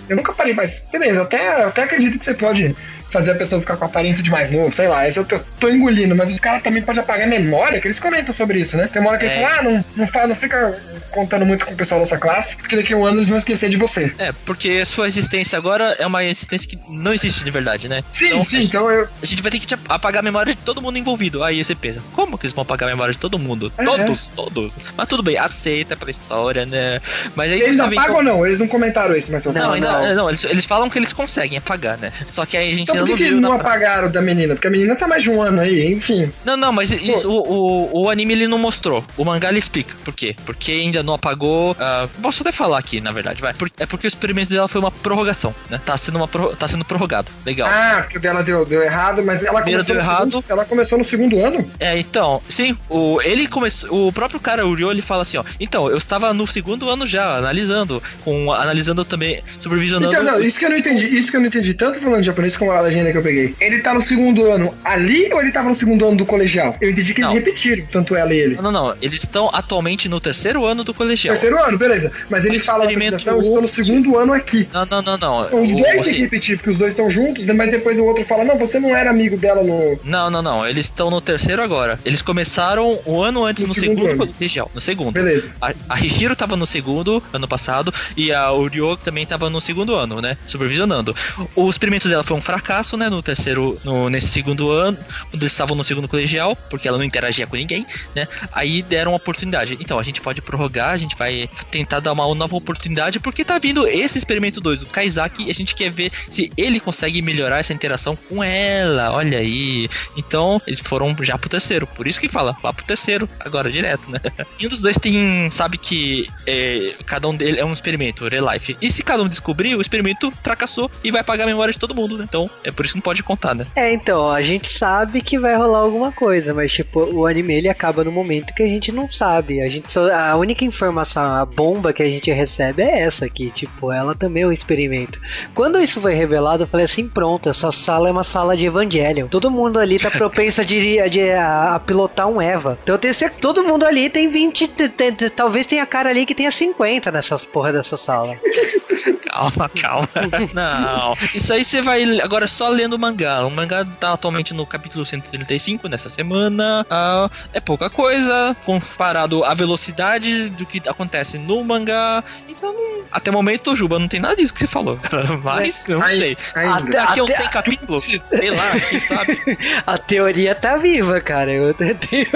[0.08, 2.74] Eu nunca parei, mas beleza, até, até acredito que você pode
[3.10, 5.38] fazer a pessoa ficar com a aparência de mais novo, sei lá, esse eu tô,
[5.58, 8.76] tô engolindo, mas os caras também podem apagar a memória, que eles comentam sobre isso,
[8.76, 8.88] né?
[8.92, 9.40] Tem uma hora que eles É.
[9.40, 10.78] falam, ah, não, não, fa- não fica
[11.10, 13.38] contando muito com o pessoal da sua classe, porque daqui a um ano eles vão
[13.38, 14.12] esquecer de você.
[14.18, 18.02] É, porque sua existência agora é uma existência que não existe de verdade, né?
[18.12, 19.08] Sim, Então, sim, então eu.
[19.22, 21.42] A gente vai ter que te apagar a memória de todo mundo envolvido.
[21.42, 23.72] Aí você pensa, como que eles vão apagar a memória de todo mundo?
[23.78, 24.74] É, todos, todos.
[24.96, 27.00] Mas tudo bem, aceita pela história, né?
[27.34, 28.46] Mas aí Eles apagam com- ou não?
[28.46, 30.14] Eles não comentaram isso, mas eu Não, Não, não.
[30.14, 32.12] não, eles, eles falam que eles conseguem apagar, né?
[32.30, 33.40] Só que aí a gente Então por não que, que viu.
[33.40, 34.54] não apagaram da menina?
[34.54, 36.30] Porque a menina tá mais de um ano aí, enfim.
[36.44, 39.04] Não, não, mas isso, o, o, o anime ele não mostrou.
[39.16, 39.94] O mangá ele explica.
[40.04, 40.34] Por quê?
[40.44, 41.76] Porque ainda não apagou.
[41.78, 43.54] ah, posso até falar aqui, na verdade, vai.
[43.54, 45.80] Por- é porque o experimento dela foi uma prorrogação, né?
[45.84, 47.30] Tá sendo, uma prorro- tá sendo prorrogado.
[47.44, 47.68] Legal.
[47.70, 50.30] Ah, porque o dela deu, deu errado, mas ela Primeiro começou, deu no errado.
[50.30, 51.68] segundo, ela começou no segundo ano?
[51.80, 54.08] É, então, sim, o, ele começou.
[54.08, 55.44] O próprio cara, o Ryo, ele fala assim, ó.
[55.60, 58.02] Então, eu estava no segundo ano já, analisando.
[58.24, 60.12] Com, analisando também, supervisionando.
[60.12, 62.56] Então, não, isso que eu não entendi, isso que eu não entendi, tanto falando japonês
[62.56, 63.54] como a legenda que eu peguei.
[63.60, 66.76] Ele tá no segundo ano ali ou ele tava no segundo ano do colegial?
[66.80, 67.30] Eu entendi que Não.
[67.32, 68.56] eles repetiram, tanto ela e ele.
[68.60, 71.34] Não, não, eles estão atualmente no terceiro ano do colegial.
[71.34, 72.10] Terceiro ano, beleza.
[72.28, 74.68] Mas ele O fala apresentação, eu estou no segundo ano aqui.
[74.72, 75.44] Não, não, não, não.
[75.46, 77.70] Então, os O- dois têm assim, que repetir, porque os dois estão juntos, né, mas
[77.70, 79.98] depois o outro fala, não, você não era amigo dela no...
[80.04, 80.66] Não, não, não.
[80.66, 81.98] Eles estão no terceiro agora.
[82.04, 84.70] Eles começaram um ano antes No no, segundo segundo, colegial.
[84.74, 85.12] No segundo.
[85.12, 85.54] Beleza.
[85.60, 85.96] A, a
[86.36, 90.36] tava no segundo ano passado e a Uryo também tava no segundo ano, né?
[90.46, 91.14] Supervisionando.
[91.54, 93.08] O experimento dela foi um fracasso, né?
[93.08, 94.96] No terceiro, no, nesse segundo ano,
[95.30, 98.26] quando eles estavam no segundo colegial, porque ela não interagia com ninguém, né?
[98.52, 99.76] Aí deram uma oportunidade.
[99.80, 103.58] Então a gente pode prorrogar, a gente vai tentar dar uma nova oportunidade, porque tá
[103.58, 107.58] vindo esse experimento 2, o Kaizaki, e a gente quer ver se ele consegue melhorar
[107.58, 109.12] essa interação com ela.
[109.12, 109.88] Olha aí.
[110.16, 111.86] Então, eles foram já pro terceiro.
[111.86, 114.18] Por isso que fala, vá pro terceiro, agora direto, né?
[114.58, 118.52] E um dos dois tem, sabe que é, cada um dele é um experimento, real
[118.52, 118.76] life.
[118.80, 121.94] E se cada um descobrir, o experimento fracassou e vai apagar a memória de todo
[121.94, 122.24] mundo, né?
[122.28, 123.66] Então, é por isso que não pode contar, né?
[123.74, 127.68] É, então, a gente sabe que vai rolar alguma coisa, mas tipo, o anime ele
[127.68, 129.60] acaba no momento que a gente não sabe.
[129.62, 133.50] A gente só, a única informação, a bomba que a gente recebe é essa aqui,
[133.50, 135.20] tipo, ela também é um experimento.
[135.54, 139.26] Quando isso foi revelado, eu falei assim, pronto, essa sala é uma sala de Evangelion.
[139.28, 140.98] Todo mundo ali tá propenso a, de,
[141.32, 142.78] a- a pilotar um Eva.
[142.82, 145.86] Então eu tenho certeza que todo mundo ali tem 20, te- te- te- talvez tenha
[145.86, 148.36] cara ali que tenha 50 nessas porra dessa sala.
[149.38, 150.08] Calma, calma.
[150.52, 151.12] Não.
[151.34, 153.44] Isso aí você vai agora só lendo o mangá.
[153.46, 156.84] O mangá tá atualmente no capítulo 135 nessa semana.
[156.90, 162.22] Ah, é pouca coisa comparado à velocidade do que acontece no mangá.
[162.48, 164.98] Então, não- até o momento, Juba, não tem nada disso que você falou.
[165.44, 166.36] Mas, não sei.
[166.54, 166.90] ainda.
[166.90, 169.38] Daqui a uns até- 100 capítulos, sei lá, quem sabe.
[169.86, 171.52] A teoria tá viva, cara.
[171.52, 172.26] Eu tenho.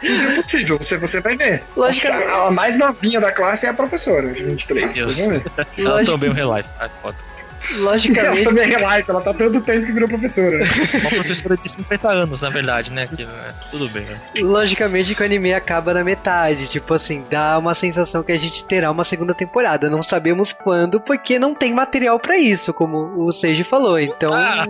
[0.00, 1.62] Tudo é possível, você, você vai ver.
[1.76, 2.28] Logicamente.
[2.28, 4.92] A, a mais novinha da classe é a professora, de 23.
[4.92, 5.14] Deus.
[5.14, 5.64] Vocês vão ver.
[5.78, 6.68] Ela também é um relive.
[7.72, 7.82] Foda.
[7.82, 8.44] Ela Logicamente.
[8.44, 10.58] também é light, ela tá tanto tempo que virou professora.
[11.00, 13.06] Uma professora de 50 anos, na verdade, né?
[13.06, 14.20] Que, é, tudo bem, né?
[14.40, 16.68] Logicamente que o anime acaba na metade.
[16.68, 19.88] Tipo assim, dá uma sensação que a gente terá uma segunda temporada.
[19.88, 23.98] Não sabemos quando, porque não tem material pra isso, como o Seiji falou.
[23.98, 24.32] Então.
[24.32, 24.64] Ah.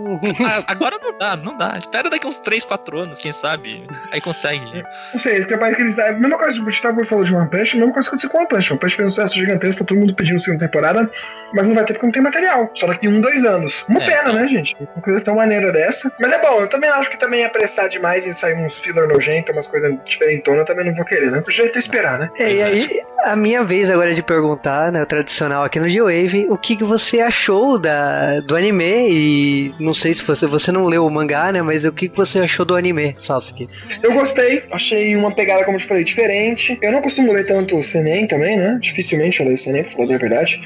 [0.67, 1.75] Agora não dá, não dá.
[1.77, 3.85] Espera daqui uns 3, 4 anos, quem sabe?
[4.11, 4.83] Aí consegue.
[5.11, 5.97] Não sei, é capaz que eles.
[5.99, 8.29] A mesma coisa que o Gustavo falou de One Punch, a mesma coisa que aconteceu
[8.29, 8.71] com One Punch.
[8.71, 11.09] One Punch fez um sucesso gigantesco, tá todo mundo pedindo segunda temporada,
[11.53, 12.71] mas não vai ter porque não tem material.
[12.75, 13.85] Só daqui um, dois anos.
[13.89, 14.33] Uma É, pena, então.
[14.35, 14.75] né, gente?
[14.95, 16.11] Uma coisa tão maneira dessa.
[16.19, 19.07] Mas é bom, eu também acho que também é apressar demais e sair uns filler
[19.07, 21.43] nojento, umas coisas diferentonas, eu também não vou querer, né?
[21.45, 22.29] O jeito é esperar, né?
[22.37, 26.47] É, e aí, a minha vez agora de perguntar, né, o tradicional aqui no G-Wave,
[26.49, 30.83] o que, que você achou da, do anime e não sei se você, você não
[30.83, 33.67] leu o mangá, né, mas o que, que você achou do anime, Sasuke?
[34.01, 36.77] Eu gostei, achei uma pegada, como eu te falei, diferente.
[36.81, 38.77] Eu não costumo ler tanto o Senem também, né?
[38.81, 40.61] Dificilmente eu leio o Senem, pra falar a verdade.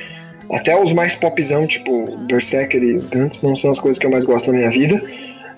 [0.52, 4.26] Até os mais popzão, tipo Berserker e Gantz, não são as coisas que eu mais
[4.26, 5.02] gosto na minha vida.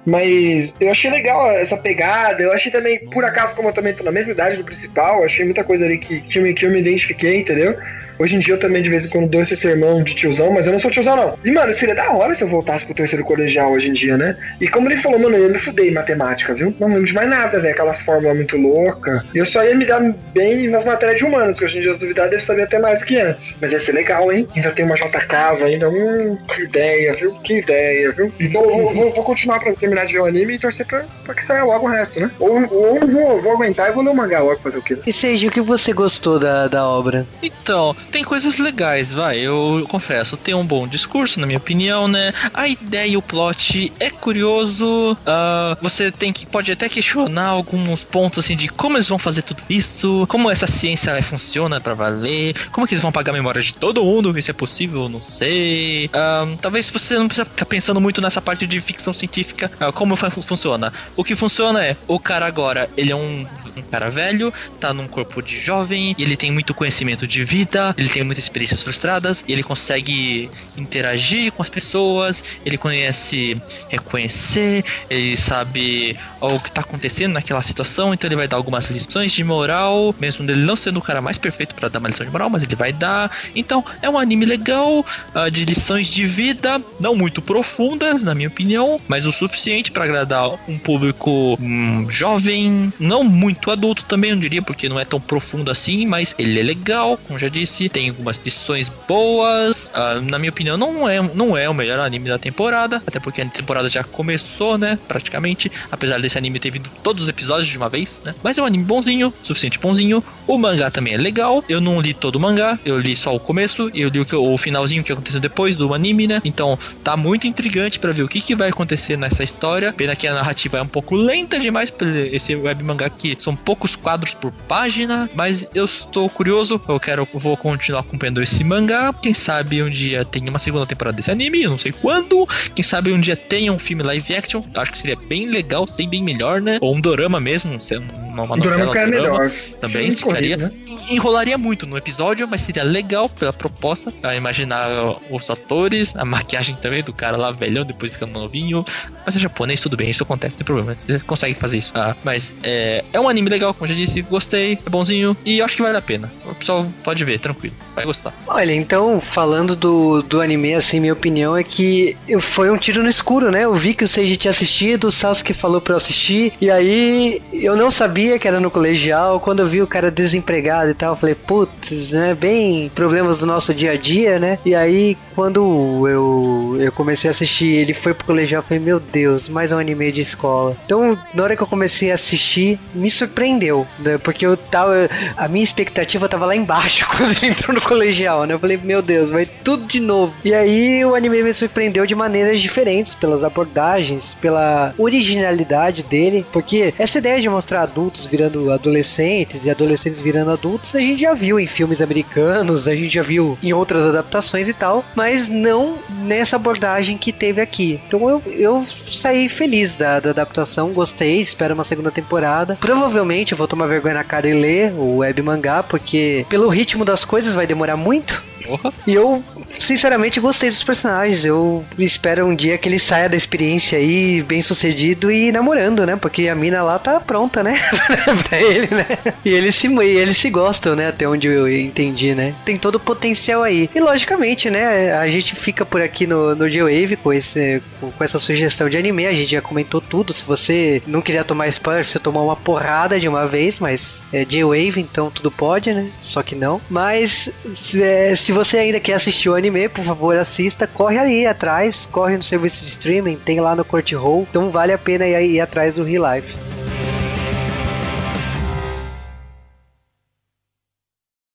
[0.05, 2.41] Mas eu achei legal essa pegada.
[2.41, 5.25] Eu achei também, por acaso, como eu também tô na mesma idade do principal, eu
[5.25, 7.75] achei muita coisa ali que, que, eu, me, que eu me identifiquei, entendeu?
[8.17, 10.65] Hoje em dia eu também de vez em quando dou esse sermão de tiozão, mas
[10.65, 11.39] eu não sou tiozão, não.
[11.45, 14.35] E, mano, seria da hora se eu voltasse pro terceiro colegial hoje em dia, né?
[14.59, 16.75] E como ele falou, mano, eu me fudei em matemática, viu?
[16.81, 17.73] Não lembro de mais nada, velho.
[17.73, 19.21] Aquelas fórmulas muito loucas.
[19.33, 20.01] Eu só ia me dar
[20.33, 23.01] bem nas matérias de humanos, que hoje em dia, se duvidar, deve saber até mais
[23.03, 23.55] que antes.
[23.61, 24.45] Mas ia ser legal, hein?
[24.53, 25.89] Ainda tem uma J Casa ainda.
[25.89, 27.33] Hum, que ideia, viu?
[27.35, 28.33] Que ideia, viu?
[28.37, 31.05] Então eu vou, vou- vou continuar pra terminar de ver o anime e torcer pra,
[31.23, 32.29] pra que saia logo o resto, né?
[32.39, 34.97] Ou, ou vou, vou aguentar e vou ler o mangá logo fazer o quê?
[35.05, 37.25] E Seiji, o que você gostou da, da obra?
[37.41, 39.39] Então, tem coisas legais, vai.
[39.39, 42.33] Eu confesso, tem um bom discurso, na minha opinião, né?
[42.53, 45.17] A ideia e o plot é curioso.
[45.25, 49.41] ah, você tem que pode até questionar alguns pontos assim de como eles vão fazer
[49.41, 53.61] tudo isso, como essa ciência funciona pra valer, como que eles vão apagar a memória
[53.61, 56.09] de todo mundo, isso é possível, não sei.
[56.13, 60.29] Ah, talvez você não precisa ficar pensando muito nessa parte de ficção científica, como fa-
[60.29, 60.91] funciona.
[61.15, 63.45] O que funciona é, o cara agora, ele é um,
[63.77, 68.09] um cara velho, tá num corpo de jovem, ele tem muito conhecimento de vida, ele
[68.09, 75.37] tem muitas experiências frustradas, e ele consegue interagir com as pessoas, ele conhece reconhecer, ele
[75.37, 80.13] sabe o que tá acontecendo naquela situação, então ele vai dar algumas lições de moral,
[80.19, 82.63] mesmo ele não sendo o cara mais perfeito para dar uma lição de moral, mas
[82.63, 83.31] ele vai dar.
[83.55, 88.47] Então, é um anime legal, ah, de lições de vida, não muito profundas, na minha
[88.47, 94.35] opinião, mas o suficiente para agradar um público hum, jovem, não muito adulto também, eu
[94.37, 98.09] diria, porque não é tão profundo assim, mas ele é legal, como já disse, tem
[98.09, 99.91] algumas lições boas.
[99.93, 103.41] ah, na minha opinião, não é, não é o melhor anime da temporada, até porque
[103.41, 104.97] a temporada já começou, né?
[105.07, 108.33] Praticamente, apesar desse anime ter vindo todos os episódios de uma vez, né?
[108.43, 110.23] Mas é um anime bonzinho, suficiente bonzinho.
[110.47, 111.63] O mangá também é legal.
[111.69, 114.35] Eu não li todo o mangá, eu li só o começo, eu li o, que-
[114.35, 116.41] o finalzinho que aconteceu depois do anime, né?
[116.43, 119.58] Então tá muito intrigante pra ver o que, que vai acontecer nessa história.
[119.93, 123.35] Pena que a narrativa é um pouco lenta demais pra esse web mangá aqui.
[123.39, 126.81] São poucos quadros por página, mas eu estou curioso.
[126.87, 129.13] Eu quero, vou continuar acompanhando esse mangá.
[129.13, 132.47] Quem sabe um dia tenha uma segunda temporada desse anime, eu não sei quando.
[132.73, 134.63] Quem sabe um dia tenha um filme live action.
[134.75, 136.77] Acho que seria bem legal, ser bem melhor, né?
[136.81, 139.51] Ou um dorama mesmo, ser uma, uma Dorama novela ficaria dorama melhor.
[139.81, 140.57] Também Filme ficaria.
[140.57, 141.05] corrido, né?
[141.09, 144.13] Enrolaria muito no episódio, mas seria legal pela proposta.
[144.23, 144.87] A imaginar
[145.29, 148.85] os atores, a maquiagem também do cara lá velhão, depois ficando novinho.
[149.25, 150.95] Mas é japonês, tudo bem, isso acontece, não tem problema.
[151.07, 151.91] Eles conseguem fazer isso.
[151.95, 155.75] Ah, mas é, é um anime legal, como já disse, gostei, é bonzinho e acho
[155.75, 156.31] que vale a pena.
[156.45, 158.33] O pessoal pode ver, tranquilo, vai gostar.
[158.47, 163.09] Olha, então, falando do, do anime, assim, minha opinião é que foi um tiro no
[163.09, 163.65] escuro, né?
[163.65, 167.41] Eu vi que o Seiji tinha assistido, o Sasuke falou pra eu assistir, e aí
[167.53, 169.39] eu não sabia que era no colegial.
[169.39, 172.35] Quando eu vi o cara desempregado e tal, eu falei, putz, né?
[172.35, 174.59] Bem problemas do nosso dia a dia, né?
[174.65, 178.99] E aí, quando eu, eu comecei a assistir, ele foi pro colegial, eu falei, meu
[178.99, 180.75] Deus, mais um anime de escola.
[180.85, 184.17] Então, na hora que eu comecei a assistir, me surpreendeu, né?
[184.17, 185.09] Porque eu tava.
[185.37, 188.53] A minha expectativa tava lá embaixo quando ele entrou no colegial, né?
[188.53, 190.33] Eu falei, meu Deus, vai tudo de novo.
[190.43, 196.93] E aí o anime me surpreendeu de maneiras diferentes, pelas abordagens, pela originalidade dele, porque
[196.97, 201.59] essa ideia de mostrar adultos virando adolescentes e adolescentes virando adultos, a gente já viu
[201.59, 206.55] em filmes americanos, a gente já viu em outras adaptações e tal, mas não nessa
[206.55, 207.99] abordagem que teve aqui.
[208.07, 212.77] Então eu, eu saí feliz da, da adaptação, gostei, espero uma segunda temporada.
[212.79, 217.23] Provavelmente vou tomar vergonha na cara e ler o web mangá, porque pelo ritmo das
[217.23, 218.43] coisas vai demorar muito.
[218.69, 218.93] Porra.
[219.07, 219.43] E eu,
[219.79, 221.43] sinceramente, gostei dos personagens.
[221.45, 226.15] Eu espero um dia que ele saia da experiência aí, bem sucedido e namorando, né?
[226.15, 227.79] Porque a mina lá tá pronta, né?
[228.47, 229.05] pra ele, né?
[229.43, 231.07] E eles se, eles se gostam, né?
[231.07, 232.53] Até onde eu entendi, né?
[232.63, 233.89] Tem todo o potencial aí.
[233.93, 235.13] E logicamente, né?
[235.13, 239.25] A gente fica por aqui no, no J-Wave com, esse, com essa sugestão de anime.
[239.25, 240.33] A gente já comentou tudo.
[240.33, 244.45] Se você não queria tomar spoiler, você tomou uma porrada de uma vez, mas é
[244.45, 246.09] J-Wave, então tudo pode, né?
[246.21, 246.79] Só que não.
[246.89, 247.49] Mas
[247.95, 250.87] é, se você ainda quer assistir o anime, por favor, assista.
[250.87, 254.45] Corre aí atrás, corre no serviço de streaming, tem lá no Crunchyroll.
[254.49, 256.55] Então vale a pena ir, ir atrás do Real Life.